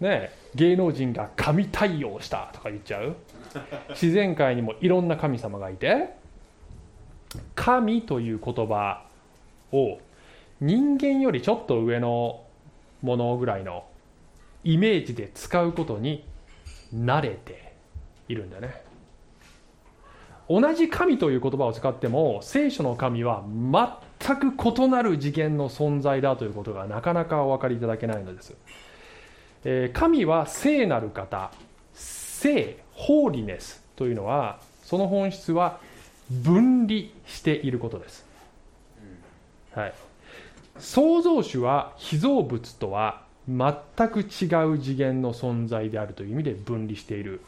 [0.00, 3.16] ね芸能人が神対応したとか言っちゃう。
[3.90, 6.10] 自然界にもいろんな神様がいて
[7.54, 9.04] 神という言葉
[9.72, 9.98] を
[10.60, 12.43] 人間よりちょっと上の
[13.04, 13.84] ものぐらいの
[14.64, 16.24] イメージで使うことに
[16.92, 17.74] 慣れて
[18.28, 18.82] いるんだね。
[20.48, 28.54] 同じ神という言葉を使っても聖書の神は全く異なる次元の存在だということがなかなかお分かりいただけないのです、
[29.64, 31.50] えー、神は聖なる方
[31.94, 35.80] 聖ホーリネスというのはその本質は
[36.30, 38.26] 分離していることです、
[39.74, 39.94] はい、
[40.78, 43.74] 創造主は被造物とは全
[44.08, 47.40] く違う次元の存在であるという意味で分離している。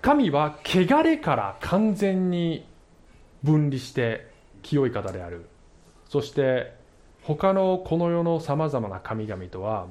[0.00, 2.66] 神は汚れから完全に
[3.42, 4.30] 分離して
[4.62, 5.46] 清い方である。
[6.08, 6.74] そして
[7.22, 9.86] 他のこの世のさまざまな神々とは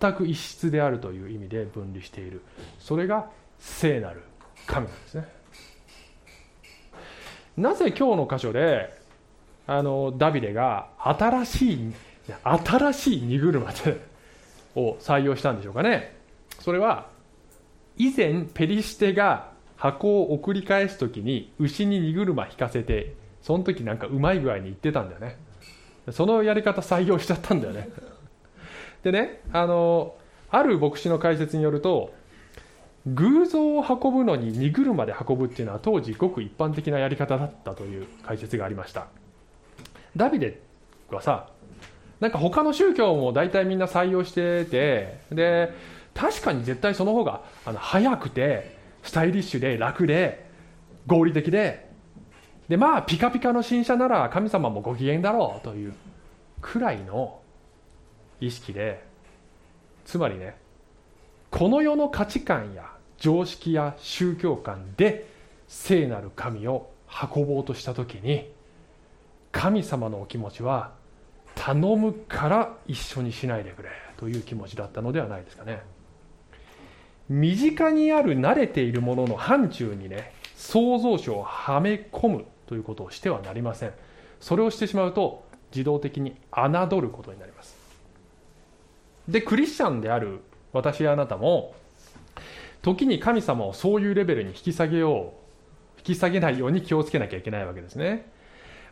[0.00, 2.42] 全く異質であるという意味で分離している。
[2.78, 4.22] それが聖なる
[4.66, 5.28] 神なんですね。
[7.56, 8.99] なぜ今日の箇所で
[9.70, 11.94] あのダビデが新しい
[12.42, 13.72] 新しい荷車
[14.74, 16.16] を採用したんでしょうかね。
[16.58, 17.06] それは
[17.96, 25.38] 以前ペリシテが箱を送り返す時に牛に荷車引かせてその時なんかうまい具合に言ってたんだよね。
[26.10, 27.90] そのやり方採用しちゃったんだよね。
[29.04, 30.16] でねあの
[30.50, 32.12] ある牧師の解説によると
[33.06, 39.06] 偶像を運ぶのに荷車で運ぶっていうのは当時ごく一般的なやり方だったという解説がありました。
[40.16, 40.60] ダビデ
[41.10, 41.48] はさ
[42.20, 45.72] なんか他の宗教も大体みんな採用しててで
[46.14, 50.50] 確かに絶対その方があの早くてスタイリッシュで楽で
[51.06, 51.88] 合理的で
[52.68, 55.94] でまあピカピカの新車なら神様もご機嫌だろうという
[56.60, 57.40] くらいの
[58.40, 59.02] 意識で
[60.04, 60.56] つまりね
[61.50, 65.28] この世の価値観や常識や宗教観で
[65.68, 66.90] 聖なる神を
[67.34, 68.50] 運ぼうとした時に
[69.52, 70.92] 神様のお気持ちは
[71.54, 75.82] 頼むから一緒にしないでくれという気持ちだったのではないですかね。
[77.28, 83.92] 身近にある慣れているものの範疇にね創造主をはめ込むということをしてはなりません。
[84.40, 87.76] それをしてしまうと自動的に侮ることになります。
[89.28, 90.40] でクリスチャンである
[90.72, 91.74] 私やあなたも
[92.82, 98.30] 時に神様をそういうレベルに引き下げよう引き下げないように気をつけなきゃいけないわけですね。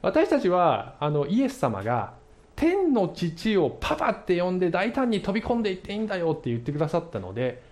[0.03, 2.15] 私たちはあのイエス様が
[2.57, 7.63] 天の父をパパって呼んで大胆に飛び込んでいっていいんだよって言ってくださったので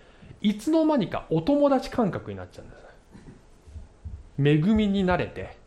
[0.41, 2.77] いつの間にかお友達感覚になっちゃうんです
[4.69, 5.57] 恵みに慣れて。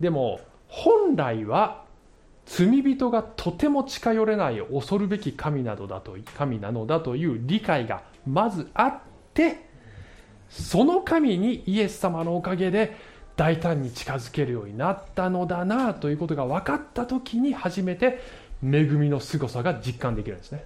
[0.00, 1.84] でも本来は
[2.44, 8.98] 罪人がとても近寄れない恐るべき神などだと神なのだという理解がまずあっ
[9.34, 9.66] て
[10.48, 12.96] その神にイエス様のおかげで
[13.36, 18.20] 大胆に近づけるようになったのだなということが分かった時に初めて
[18.62, 20.64] 恵みの凄さが実感できるんですね。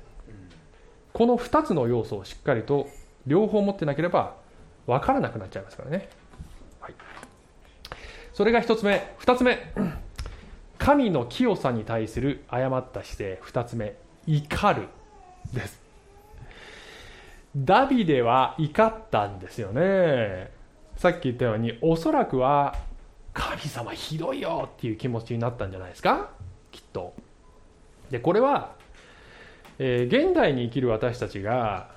[1.12, 2.88] この2つの要素をしっかりと
[3.26, 4.36] 両方持ってなければ
[4.86, 6.08] 分からなくなっちゃいますからね、
[6.80, 6.94] はい、
[8.32, 9.14] それが1つ目。
[9.20, 9.58] 2つ目。
[10.78, 13.40] 神の清さに対する誤った姿勢。
[13.44, 13.96] 2つ目。
[14.26, 14.88] 怒る
[15.52, 15.80] です。
[17.56, 20.59] ダビデは怒ったんですよね
[21.00, 22.76] さっき言ったようにおそらくは
[23.32, 26.28] 神様ひどいよっていう気持ちになったんじゃないですか？
[26.70, 27.14] きっと。
[28.10, 28.74] でこれは、
[29.78, 31.88] えー、現代に生きる私たちが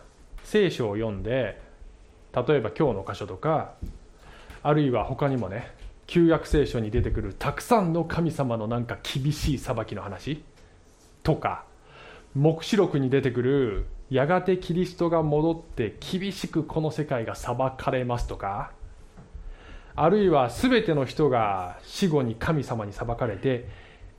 [0.45, 1.61] 聖書を読んで
[2.33, 3.73] 例えば今日の箇所とか
[4.61, 5.69] あるいは他にもね
[6.07, 10.41] 旧約聖書に出てくるたくさんの神様のなんか厳しい裁きの話
[11.23, 11.65] とか
[12.35, 18.71] 黙示録に出てくるやがてキリストが戻って厳しくこの世界が裁かれますとか
[19.95, 23.67] あるいは全ての人が死後に神様に裁かれて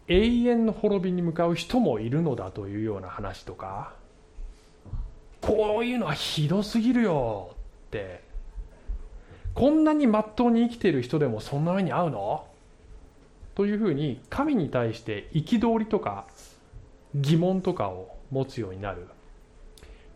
[0.06, 3.92] 永遠の滅びに向かう人もいるのだというような話とか。
[5.40, 8.22] こういうのはひどすぎるよって。
[9.54, 12.46] こんなにまっとうに生きている人でもそんな目に遭うの？
[13.54, 16.26] というふうに神に対して憤りとか
[17.14, 19.06] 疑問とかを持つようになる。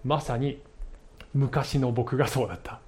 [0.04, 0.62] まさに
[1.34, 2.80] 昔の僕がそうだった。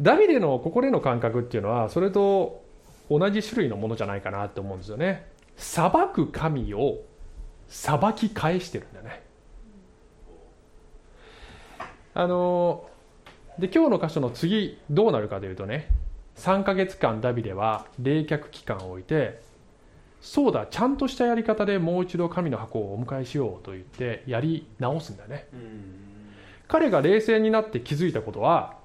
[0.00, 2.64] ダビデの心の感覚っていうのはそれと
[3.10, 5.26] 同じ種類のものじゃないかなと思うんですよね。
[5.56, 6.98] 裁く神を
[7.68, 9.22] 裁き返してるんだね。
[12.14, 12.88] あの
[13.58, 15.88] で今日の箇所の次どうなるかというとね
[16.36, 19.40] 3ヶ月間ダビデは冷却期間を置いて
[20.20, 25.48] そうだちゃんとしたやり方でもう一度神の箱をお迎えしようと言ってやり直すんだね。
[26.66, 28.78] 彼が冷静になって気づいたことは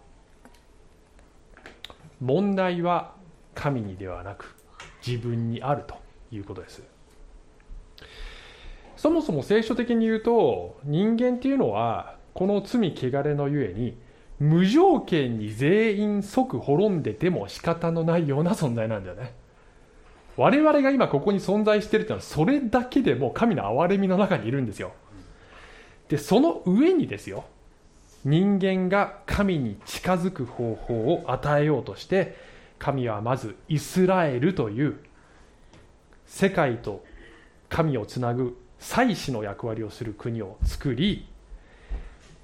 [2.21, 3.13] 問題は
[3.55, 4.55] 神にではなく
[5.05, 5.95] 自分にあると
[6.31, 6.83] いうことです。
[8.95, 13.97] そもそも聖書的に言うと人間っていうのはこの罪汚れのゆえに
[14.39, 19.33] 無条件に全員即滅んでても仕方のないような存在なんだよね。
[20.37, 24.93] 我々が今ここに存在してるっていうのはそれだけでも神の憐れみの中にいるんですよ。
[26.07, 27.45] でその上にですよ
[28.25, 32.35] 人間が神に近づく方法を与えようとして
[32.77, 34.99] 神はまずイスラエルという
[36.25, 37.03] 世界と
[37.69, 41.27] 神をつなぐ祭司の役割をする国を作り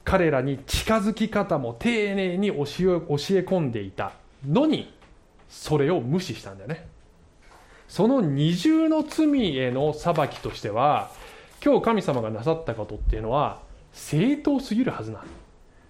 [0.03, 4.13] 彼らに近づき方も丁寧に教え込んでいた
[4.47, 4.93] のに
[5.49, 6.87] それを無視したんだよね。
[7.87, 11.11] その二重の罪への裁きとしては
[11.63, 13.61] 今日神様がなさったことっていうのは
[13.93, 15.23] 正当すぎるはずなん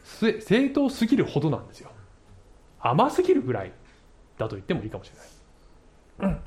[0.05, 1.91] 正当すぎるほどなんですよ。
[2.79, 3.71] 甘すぎるぐらい
[4.37, 5.11] だと言ってもいいかもし
[6.19, 6.39] れない、うん、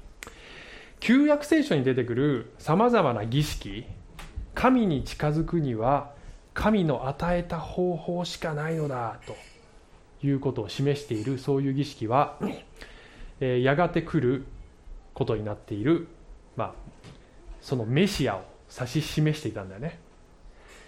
[1.00, 3.84] 旧約聖書に出てくるさまざまな儀式
[4.54, 6.12] 神に近づくには
[6.54, 9.36] 神の与えた方法しかないのだと
[10.26, 12.38] いうことを示しているそういう儀式は、
[13.40, 14.46] えー、やがて来る
[15.14, 16.06] ことになっている、
[16.56, 16.74] まあ、
[17.60, 18.42] そのメシアを
[18.72, 19.98] 指し示していたんだよね。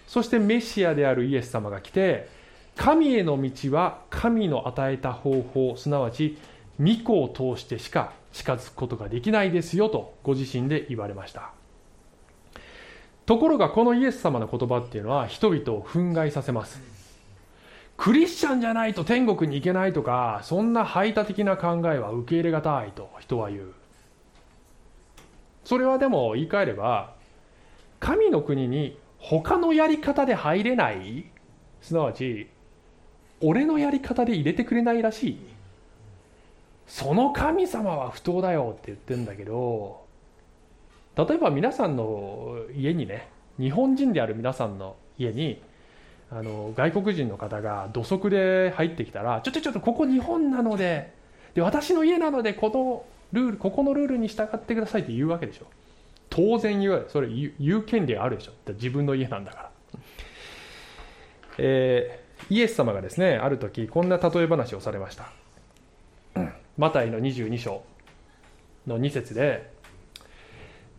[0.07, 2.27] そしてメシアであるイエス様が来て
[2.75, 6.37] 神への道は神の与えた方法すなわち
[6.79, 11.51] 御子を通してしか近づくことができないですよとご自身で言われました。
[13.25, 16.81] ところがこのイエス様の言葉っていうのは人々を憤慨させます。
[17.97, 23.73] クリスチャンじゃないと天国に行けないとかそんな排他的な考えは受け入れがたいと人は言う。
[25.63, 27.13] それはでも言い換えれば
[27.99, 31.25] 神の国に他のやり方で入れない
[31.81, 32.47] すなわち
[33.41, 35.37] 俺のやり方で入れてくれないらしい。
[36.91, 40.01] その神様は不当だよって言ってるんだけど
[41.15, 45.61] 例えば皆さんの家にね日本人である皆さんの家に
[46.29, 51.13] あの外国人の方が土足で入ってきたらちょっとちょっとここ日本なので
[51.53, 55.67] で私の家なのでこのルールここのルールに従ってくださいって言うわけでしょ。
[56.29, 58.51] 当然言わそれ言う権利があるでしょ。
[58.73, 59.71] 自分の家なんだから、
[61.57, 65.31] えイエス様がですねある時こんな例え話をされました。
[66.77, 67.83] マタイの22章
[68.87, 69.71] の2節で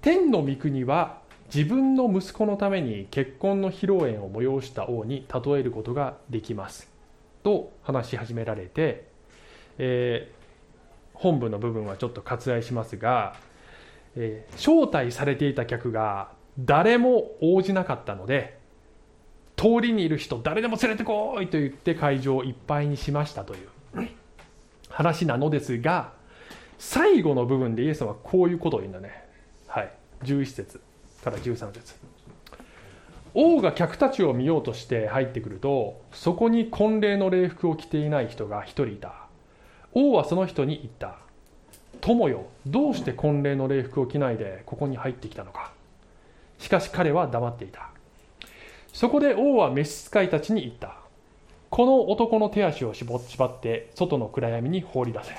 [0.00, 1.20] 天の御国は
[1.54, 6.90] 自分の息子のために結婚の披露宴を催した王に例えることができます。
[7.42, 9.08] と話し始められて、
[9.78, 10.42] えー
[11.14, 13.36] 本文の部分はちょっと割愛しますが、
[14.16, 18.58] えー招待されていた客が誰も応じなかったので
[19.62, 23.68] 通りにいる人誰でも連れてこいと言って会場をいっぱいにしましたという。
[24.88, 26.12] 話なのですが
[26.80, 29.24] 最後の部分でイエス様はこういうことを言うんだね。
[29.68, 29.92] はい。
[30.24, 30.80] 11節
[31.22, 31.94] から13節。
[33.34, 39.14] 王が客たちを見ようとして入ってくるとそこに婚礼の礼服を着ていない人が一人いた。
[39.92, 41.18] 王はその人に言った。
[42.00, 45.70] 友よどうして婚礼の礼服を着ないでここに入ってきたのか。
[46.58, 47.91] しかし彼は黙っていた。
[48.92, 50.96] そこで王は召使いたちに言った。
[51.70, 55.34] この男の手足を絞縛って外の暗闇に放り出せ。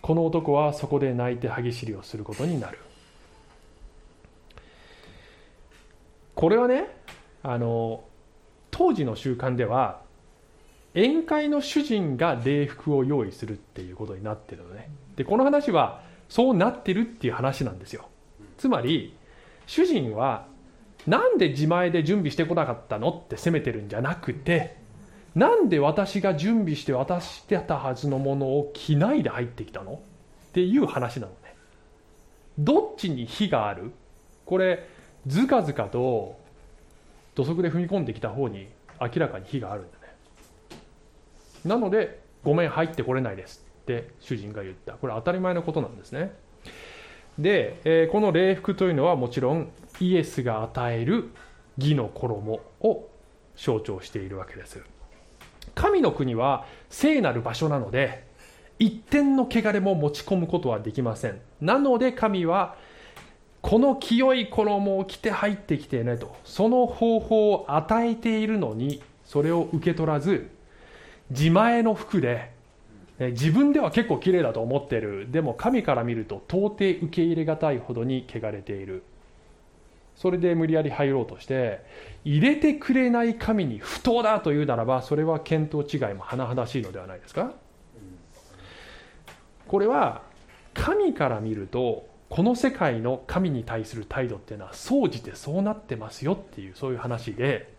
[0.00, 2.78] この男はそこで泣いて歯ぎしりをすることになる。
[6.34, 6.86] これはね
[7.42, 8.02] あの
[8.70, 10.00] 当時の習慣では
[10.94, 14.90] 宴会の主人が礼服を用意するっていうことになってるのね。
[15.16, 18.08] でこの話はそうなってるっていう話なんですよ。
[18.56, 19.14] つまり
[19.66, 20.46] 主人は
[21.06, 24.76] なんで自前で準備してこなかったのって責めてるんじゃなくて
[25.34, 30.02] なんで私が準備して渡してたはずのものを着ないで入ってきたの
[30.48, 31.54] っていう話なのね。
[32.58, 33.92] どっちに非がある？
[34.44, 34.88] これ
[35.26, 36.38] ずかずかと
[37.34, 38.68] 土足で踏み込んできた方に
[39.00, 40.14] 明らかに非があるんだね。
[41.64, 44.94] なのでごめん入ってこれないですって主人が言った。
[44.94, 46.32] これ当たり前のことなんですね。
[47.38, 49.70] で、えーこの礼服というのはもちろん
[50.00, 51.30] イエスが与える
[51.78, 53.08] 義の衣を
[53.56, 54.82] 象徴しているわけです。
[55.74, 58.24] 神の国は聖なる場所なので
[58.78, 61.40] 一点の汚れも持ち込むことはできません。
[61.60, 62.76] なので神は
[63.60, 70.50] この清い衣を着て入ってきてねとその方法を与えているのにそれを受け取らず
[71.30, 72.50] 自前の服で
[73.20, 75.30] え自分では結構綺麗だと思ってる。
[75.30, 79.04] でも神から見ると到底受け入れがたいほどに汚れている。
[80.20, 81.82] それで無理やり入ろうとして
[82.26, 87.52] 入れてくれない神に不当だというならばそれは見当違いも甚だしいのではないですか？
[89.66, 90.20] これは
[90.74, 97.72] 神から見るとこの世界の神に対する態度っていうのは総じてそうなってますよっていうそういう話で、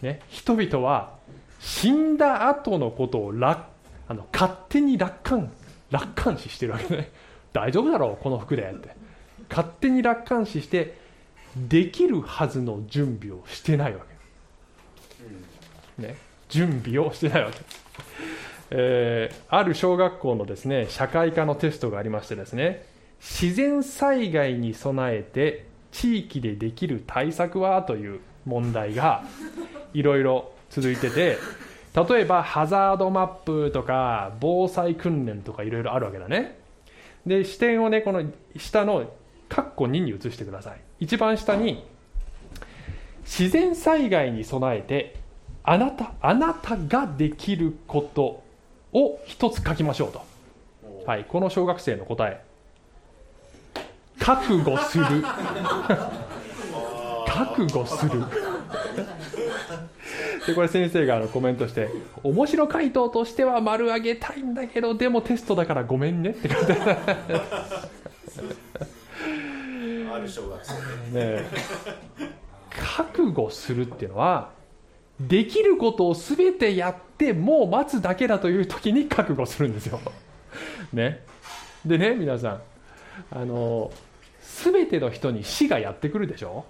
[0.00, 1.16] ね、人々は
[1.58, 3.64] 死んだ後のことを楽
[4.06, 5.50] あの勝手に楽観
[5.90, 7.10] 楽観視してるわけね。
[7.52, 8.94] 大丈夫だろうこの服でって。
[9.50, 11.01] 勝手に楽観視して
[11.56, 14.00] できるはずの準備をしてないわ
[15.98, 16.16] け、ね、
[16.48, 17.58] 準備をしてないわけ、
[18.70, 22.86] えーある小学校のですね社会科のテストがありましてですね
[23.20, 29.24] 自然災害に備えて地域でできる対策はという問題が
[29.92, 31.38] いろいろ続いてて
[31.94, 36.58] 例えばハザードマップとか防災訓練とかいろいろあるわけだね。
[37.26, 38.24] で視点をねこの
[38.56, 39.12] 下の
[39.48, 41.82] 括弧2に移してください一番下に
[43.24, 45.16] 自然災害に備えて
[45.64, 48.44] あなたあなたができること
[48.92, 50.22] を一つ書きましょうと、
[51.04, 52.44] はい、この小学生の答え。
[54.20, 55.06] 覚悟する。
[57.26, 58.22] 覚悟する。
[60.46, 61.88] でこれ先生があのコメントして
[62.22, 66.94] 面白回答としては丸上げたいんだけどでもテストだからごめんねって感じでねあ
[68.40, 68.56] る
[70.28, 70.74] 小学生
[71.12, 71.44] ね
[72.70, 74.50] 覚悟するっていうのは
[75.20, 80.00] できることを全てやってもう待つだけだという時に覚悟するんですよ。
[80.92, 81.24] ね、
[81.84, 82.62] でね皆さん。
[83.30, 83.92] あの
[84.64, 86.64] 全ての人に死がやってくるでしょ？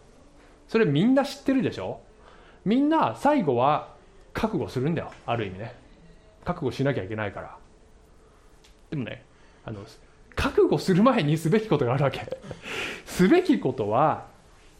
[0.68, 2.00] それみんな知ってるでしょ？
[2.64, 3.94] みんな最後は
[4.34, 5.12] 覚悟するんだよ。
[5.24, 5.74] ある意味ね。
[6.44, 7.56] 覚悟しなきゃいけないから。
[8.90, 9.24] でもね
[9.64, 9.84] あの
[10.34, 12.26] 覚悟する前にすべきことがあるわけ。
[13.06, 14.26] すべきことは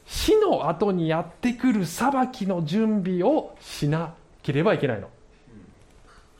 [0.06, 5.08] 死の後にやってくる裁きの準備をしなければいけないの。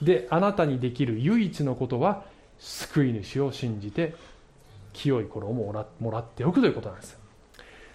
[0.01, 2.25] であなたにできる唯一のことは
[2.59, 4.15] 救い主を信じて
[4.93, 7.19] 清い衣をもらもらっておくということなんです。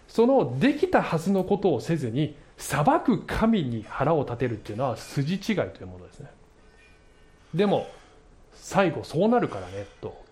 [0.07, 6.31] そのできたはずのことをせずに裁く神に腹を立てるっていうのは筋違いというものですね。
[7.53, 7.87] でも
[8.53, 10.26] 最後そうなるからねと。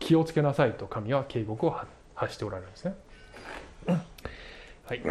[0.00, 1.76] 気をつけなさいと神は警告を
[2.16, 2.94] 発しておられるんですね。
[3.86, 5.02] はい、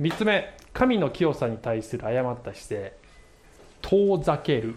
[0.00, 0.56] 3つ目。
[0.72, 2.92] 神の清さに対する誤った姿勢。
[3.82, 4.76] 遠ざける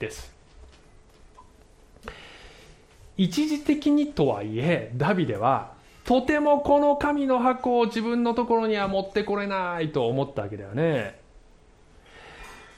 [0.00, 0.34] です。
[3.16, 5.72] 一時的にとはいえダビデは
[6.04, 11.20] とてもこの神の箱を自分のところには持ってこれないと思ったわけだよね。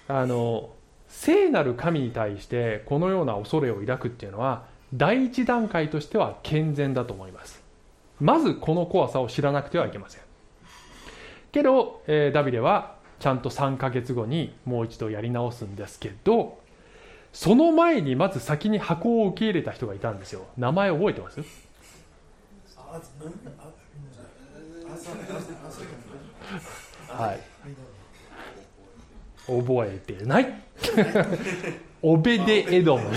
[0.07, 0.71] あの
[1.09, 7.63] 聖なる神に対してこのような恐れを抱くっていうのは第一段階としては健全だと思います。
[8.21, 10.23] まずこの怖さを知らなくてはいけません。
[11.53, 16.61] けど、えー、ダビデはちゃんと3ヶ月後にもう一度やり直すんですけど
[17.33, 20.47] その前にまず先に箱を受け入れた人がいたんですよ。
[20.57, 21.41] 名前覚えてます？
[27.09, 27.41] はい。
[29.47, 30.63] 覚えてない
[32.03, 33.11] オベデエドム。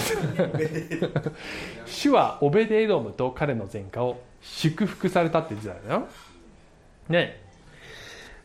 [1.85, 6.07] 主はオベデエドムと彼の前科を祝福されたって時代だよ。
[7.09, 7.41] ね。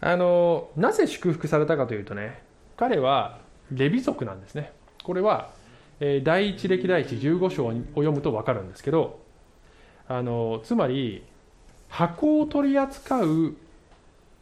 [0.00, 2.42] あのなぜ祝福されたかというとね
[2.76, 3.38] 彼は
[3.72, 4.72] レビ族なんですね。
[5.02, 5.50] これは、
[6.00, 9.20] えー、第一歴代史15章を読むと分かるんですけど
[10.08, 11.24] あのつまり
[11.88, 13.56] 箱を取り扱う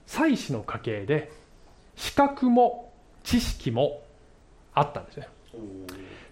[0.07, 1.31] 祭祀の家系で
[1.97, 2.93] 資格も
[3.23, 4.03] 知識も
[4.75, 5.29] あったんですね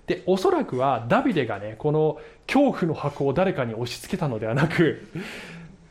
[0.06, 5.06] でおそらくはダビデがねこの恐怖の箱を誰かに押し付けたのではなく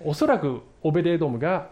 [0.01, 1.69] おそらくオベデードムが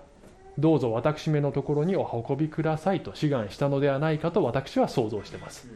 [0.58, 5.68] どうぞ私めのところにお運びくださいと志願したのではないかと私は想像しています。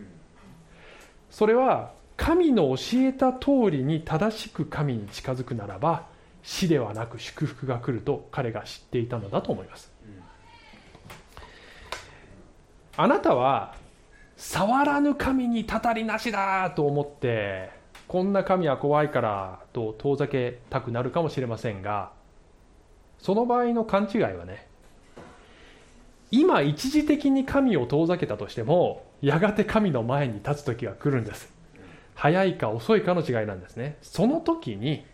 [1.30, 6.06] それは神の教えた通りに正しく神に近づくならば
[6.44, 9.92] 死ではなく祝福が来ると彼が知っていたのだと思います。
[12.96, 13.76] あなたは
[14.44, 17.72] 触らぬ神にたたりなしだと思って
[18.10, 22.12] こんな神は怖いからと遠ざけたくなるかもしれませんが
[23.20, 24.68] その場合の勘違いはね
[26.30, 31.54] 今一時的に神を遠ざけたとしてもやがて神の前に立つ時が来るんです。
[32.14, 33.98] 早いか遅いかの違いなんですね。
[34.02, 35.06] その時に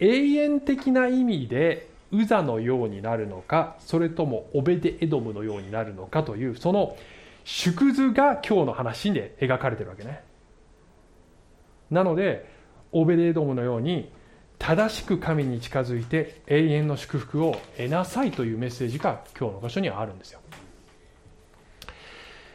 [0.00, 6.96] 永遠的な意味でウザのようになるのかそれともオベデエドムのようになるのかというその
[7.44, 10.22] 縮図が今日の話で描かれてるわけね。
[11.90, 12.50] なので
[12.92, 14.10] オベデエドムのように
[14.58, 20.40] 正しく神に近づいて永遠の祝福を得なさいというメッセージが今日の場所にはあるんですよ。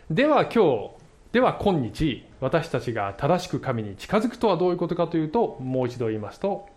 [0.09, 0.91] では今日
[1.33, 6.67] では今日私たちが正しく神に近づくとはどういうことかというともう一度言いますと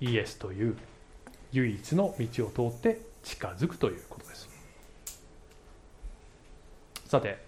[0.00, 0.76] イエスという
[1.52, 4.25] 唯一の道を通って近づくということ。
[7.06, 7.38] さて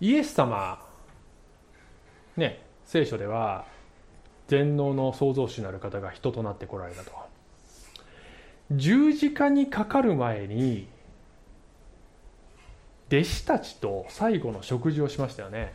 [0.00, 0.78] イエス様
[2.36, 3.66] ね聖書では
[4.48, 7.12] 全能の創造主なる方が人となってこられたと。
[8.70, 10.88] 十字架にかかる前に
[13.08, 15.74] 弟子たちと最後の食事をしましたよね。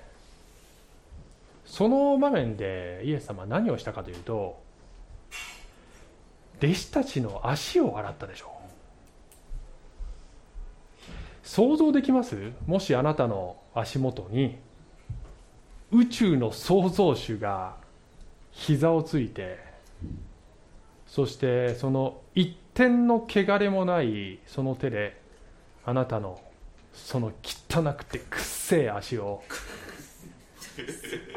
[1.65, 4.59] その場面でイエス様は何をしたかというと
[6.57, 8.56] 弟子たちの足を洗ったでしょう。
[11.47, 12.51] 想像できます？
[12.65, 14.57] もしあなたの足元に
[15.91, 17.77] 宇宙の創造主が
[18.51, 19.57] 膝をついて
[21.07, 25.21] そしてその一点の汚れもないその手で
[25.85, 26.37] あなたの
[26.93, 29.41] その汚くてくっせえ足を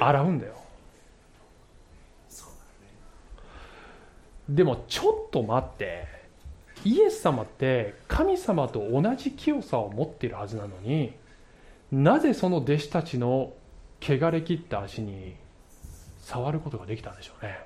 [0.01, 0.55] 洗うんだよ。
[4.49, 6.20] でもちょっと待って
[6.85, 11.13] イエス様って神様と同じ清さを持っているはずなのに
[11.93, 13.53] なぜその弟子たちの
[14.01, 15.37] 汚れ切った足に
[16.19, 17.59] 触ることができたんでしょうね。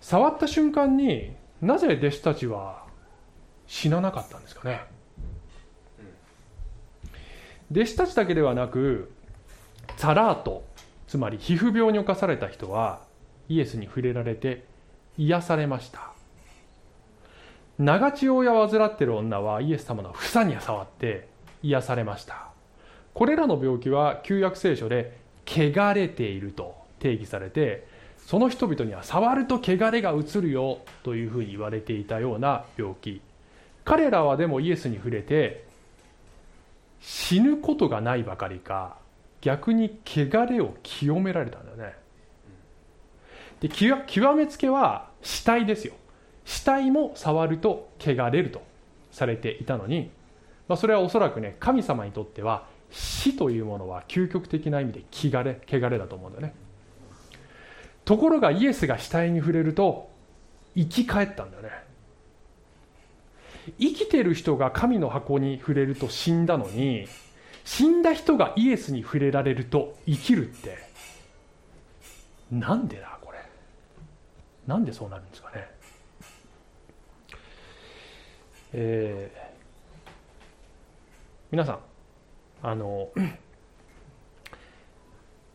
[0.00, 2.84] 触った瞬間になぜ弟子たちは
[3.66, 4.82] 死ななかったんですかね。
[7.70, 9.10] 弟子たちだけではなく
[9.96, 10.64] ザラート
[11.08, 13.02] つまり皮膚病に侵された人は
[13.48, 14.64] イエスに触れられて
[15.18, 16.13] 癒されました。
[17.78, 21.26] 長血を患っている女はイエス様の房に触って
[21.62, 22.48] 癒されました。
[23.14, 27.86] これらの病気は旧約聖書で汚れていると定義されて
[28.26, 33.20] その人々には触ると汚れがうつるよというふうに言われていたような病気。
[33.84, 35.64] 彼らはでもイエスに触れて
[37.00, 38.96] 死ぬことがないばかりか
[39.42, 41.94] 逆に汚れを清められたんだよね。
[43.60, 45.94] で極めつけは死体ですよ。
[46.44, 48.62] 死体も触ると汚れると
[49.10, 50.10] されていたのに、
[50.68, 56.54] まあ、それはおそらくね神様にとっては死というものは究極的な意味で汚れ汚れだと思うんだよね。
[58.04, 60.10] ところがイエスが死体に触れると
[60.76, 61.70] 生き返ったんだよね。
[63.78, 67.08] 生きてる人が神の箱に触れると死んだのに
[67.64, 70.76] 死んだ人がイエスに触れられると生きるって
[72.52, 73.38] なんでだこれ？
[74.66, 75.66] なんでそうなるんですかね？
[78.76, 80.10] えー、
[81.52, 81.78] 皆さん
[82.60, 83.10] あの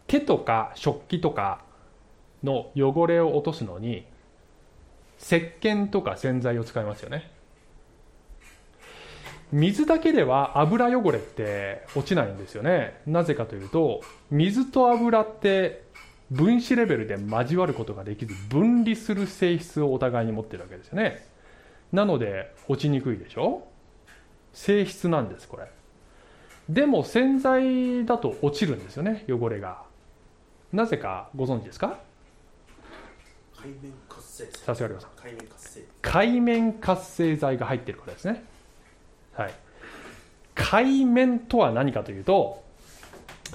[0.07, 1.61] 手とか食器とか
[2.43, 4.05] の汚れを落とすのに
[5.21, 7.29] 石鹸とか洗剤を使いますよね。
[9.51, 13.01] 水だけでは油汚れって落ちないんですよね。
[13.05, 14.01] なぜかというと
[14.31, 15.83] 水と油って
[16.31, 21.27] 分子レベルで交わることができず分離する性質をお互いに持ってるわけですよね
[21.91, 23.67] なので落ちにくいでしょ？
[24.53, 25.67] 性質なんですこれ。
[26.69, 29.83] でも洗剤だと落ちるんですよね汚れが。
[30.71, 31.97] なぜかご存知ですか？
[33.55, 35.09] 海面活性さすがさん。
[35.15, 35.83] 海面活性。
[36.01, 38.43] 海面活性剤が入っているからですね。
[39.33, 39.53] はい。
[40.55, 42.63] 海面とは何かというと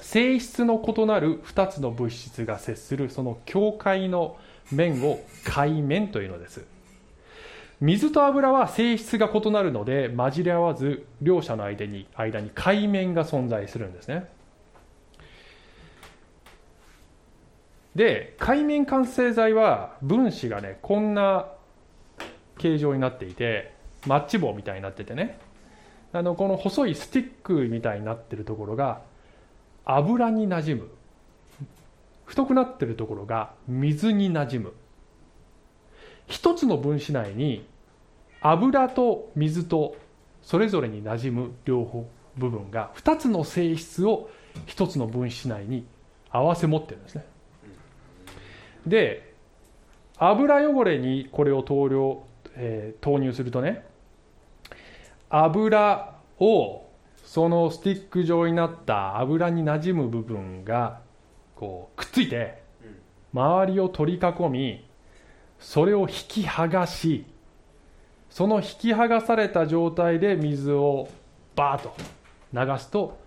[0.01, 4.37] 性質の異なる2つの物質が接するその境界の
[4.71, 6.65] 面を海面というのです
[7.81, 14.29] 水と油は性質が異なるので混じり合わず両者の間に間に海面が存在するんですね。
[17.95, 21.47] で海面活性剤は分子がねこんな
[22.57, 23.73] 形状になっていて
[24.05, 25.39] マッチ棒みたいになっててね。
[26.13, 29.01] あのこの細いスティックみたいになってるところが
[29.83, 30.87] 油になじむ。
[32.23, 34.73] 太くなってるところが水になじむ。
[36.27, 37.67] 一つの分子内に
[38.41, 39.95] 油と水と
[40.41, 42.07] それぞれになじむ両方
[42.37, 44.29] 部分が2つの性質を
[44.67, 45.85] 1つの分子内に
[46.29, 47.25] 合わせ持ってるんですね。
[48.85, 49.33] で
[50.17, 52.23] 油汚れにこれを投量、
[52.55, 53.85] えー投入するとね
[55.29, 56.85] 油を
[57.23, 61.01] そのスティック状になった油になじむ部分が
[61.55, 62.61] こうくっついて
[63.33, 64.85] 周りを取り囲み
[65.59, 67.25] それを引き剥がし
[68.29, 71.07] その引き剥がされた状態で水を
[71.55, 71.95] バーッと
[72.53, 73.17] 流すと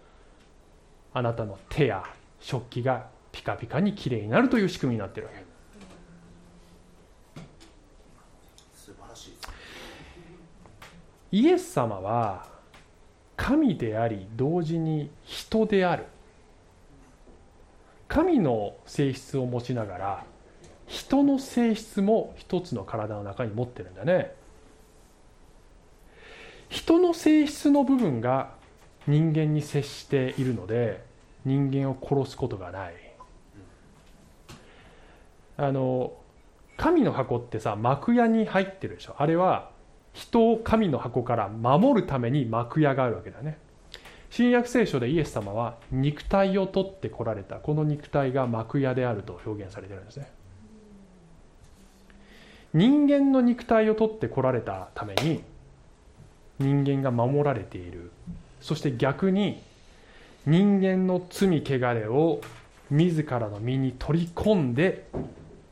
[1.14, 2.04] あなたの手や
[2.40, 5.48] 食器がピカピカにきれいになるという仕組みになってるわけ。
[11.30, 12.46] イエス様は
[13.36, 16.06] 神であり同時に人である。
[18.08, 20.24] 神の性質を持ちながら
[20.88, 24.34] 人の性質も一つの体の中に持ってるんだね。
[26.68, 28.50] 人の性質の部分が
[29.06, 31.02] 人間に接しているので
[31.44, 32.94] 人間を殺すことがない。
[35.56, 36.12] あの
[36.76, 39.14] 神の箱ってさ幕屋に入ってるでしょ。
[39.18, 39.70] あれは
[40.12, 43.58] 人を神の箱から守るために幕屋があるわけだね。
[44.30, 47.56] 新約聖書でイエス様は肉体を取ってこられた。
[47.56, 50.37] この肉体が幕屋であると表現されてるんですね。
[52.74, 55.42] 人間の肉体を取ってこられたために
[56.58, 58.10] 人間が守られている。
[58.60, 59.62] そして逆に
[60.46, 62.40] 人間の罪汚れを
[62.90, 65.06] 自らの身に取り込んで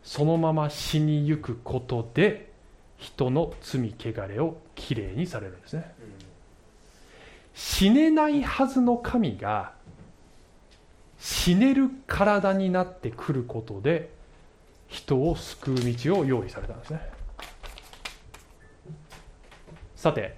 [0.04, 2.50] そのまま死にゆくことで
[2.96, 5.92] 人の罪汚れをきれいにされるんですね。
[7.54, 9.72] 死ねないはずの神が
[11.18, 14.10] 死ねる体になってくることで
[14.88, 17.00] 人を救う道を用意されたんですね。
[19.94, 20.36] さて。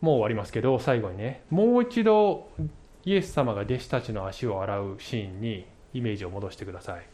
[0.00, 1.42] もう終わりますけど最後にね。
[1.50, 2.48] もう一度
[3.04, 7.06] イエス様が弟子たちの足を洗うシーンにイメージを戻してください。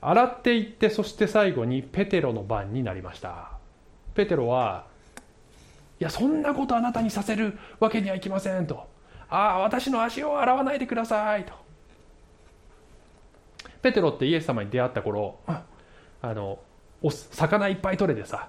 [0.00, 3.52] 洗っていってそして最後にペテロの番になりました。
[4.14, 4.86] ペテロは
[5.98, 8.88] いやそんなことあなたにさせるわけにはいきませんと。
[9.28, 11.52] ああ私の足を洗わないでくださいと。
[13.82, 15.64] ペテロってイエス様に出会った頃あ
[16.22, 16.58] の
[17.02, 18.48] お魚いっぱい取れてさ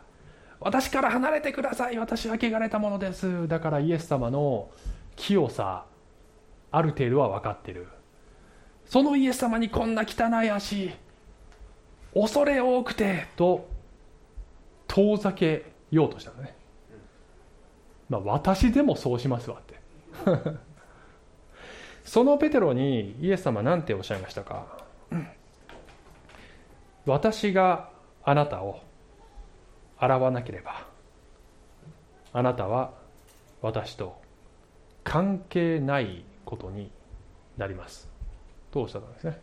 [0.59, 4.69] 私から離れてください私は汚れたものですだからイエス様の
[5.15, 5.85] 清さ
[6.71, 7.87] ある程度は分かってる。
[8.85, 10.91] そのイエス様にこんな汚い足
[12.13, 13.69] 恐れ多くてと
[14.87, 16.55] 遠ざけようとしたのね。
[18.09, 19.79] まあ私でもそうしますわって。
[22.03, 24.80] そのペテロにイエス様何ておっしゃいましたか？
[27.05, 27.89] 私が
[28.23, 28.79] あなたを
[29.97, 30.85] 洗わなければ
[32.33, 32.93] あなたは
[33.61, 34.19] 私と
[35.03, 36.91] 関係ないことに
[37.57, 38.09] なります。
[38.71, 39.39] とおっしゃったんですね。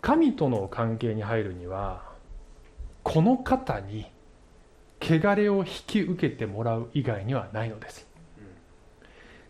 [0.00, 2.02] 神との関係に入るには
[3.02, 4.06] この方に
[5.00, 8.07] 汚れを引き受けてもらう以外にはないのです。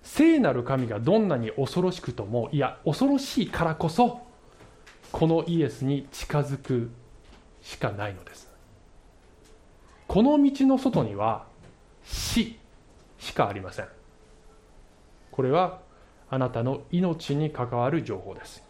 [0.02, 4.20] 聖なる神がどんなに恐ろしくともいや恐ろしいからこそ
[5.12, 6.90] このイエスに近づく
[7.62, 8.48] しかないのです。
[10.06, 11.46] この道の外には
[12.04, 12.58] 死
[13.18, 13.88] しかありません。
[15.30, 15.80] これは
[16.30, 18.62] あなたの命に関わる情報です。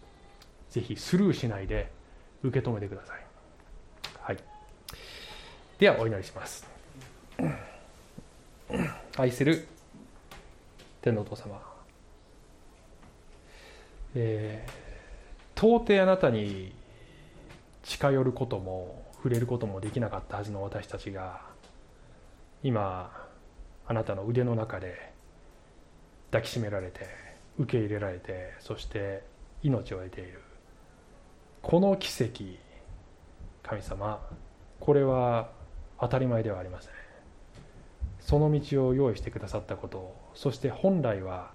[0.70, 1.90] ぜひスルーしないで
[2.42, 3.24] 受け止めてください。
[4.20, 4.38] はい。
[5.78, 6.66] ではお祈りします。
[9.16, 9.66] 愛する
[11.00, 11.60] 天のお父様、
[14.14, 16.72] えー、到底あなたに
[17.82, 21.40] 近寄ることも触れることもできなかったはずの私たちが
[22.62, 23.10] 今
[23.86, 25.12] あなたの腕の中で
[26.30, 27.06] 抱きしめられて
[27.58, 29.24] 受け入れられてそして
[29.62, 30.42] 命を得ている。
[31.62, 32.44] この奇跡
[33.62, 34.20] 神様
[34.78, 35.50] これは
[36.00, 36.92] 当たり前ではありません。
[38.28, 41.50] その道を用意してくださったことそして本来は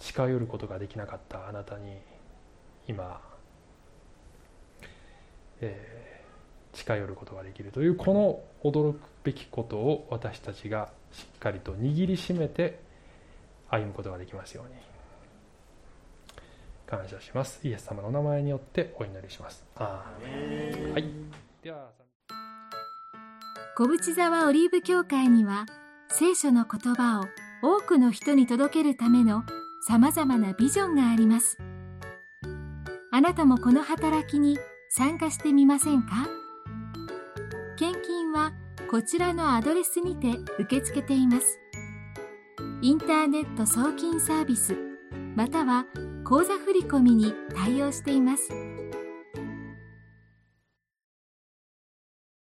[0.00, 1.98] 近寄ることができなかったあなたに
[2.88, 3.20] 今、
[5.60, 12.80] えー、近寄ることができるというこの驚くべきことを私たちがしっかりと握りしめて
[13.70, 14.74] 歩むことができますように
[16.86, 17.60] 感謝します。
[17.62, 19.62] イエス様のお名前によってお祈りします。
[19.76, 20.10] あ
[20.92, 21.04] はい。
[21.62, 21.90] では
[23.80, 25.64] 小淵沢オリーブ教会には
[26.08, 27.26] 聖書の言葉を
[27.62, 29.44] 多くの人に届けるための
[29.86, 31.58] さまざまなビジョンがあります。
[33.12, 34.58] あなたもこの働きに
[34.90, 36.26] 参加してみませんか？
[37.76, 38.52] 献金は
[38.90, 41.60] こちらのアドレスにて受け付けています。
[42.82, 44.76] インターネット送金サービス
[45.36, 45.86] または
[46.24, 48.48] 口座振込に対応しています。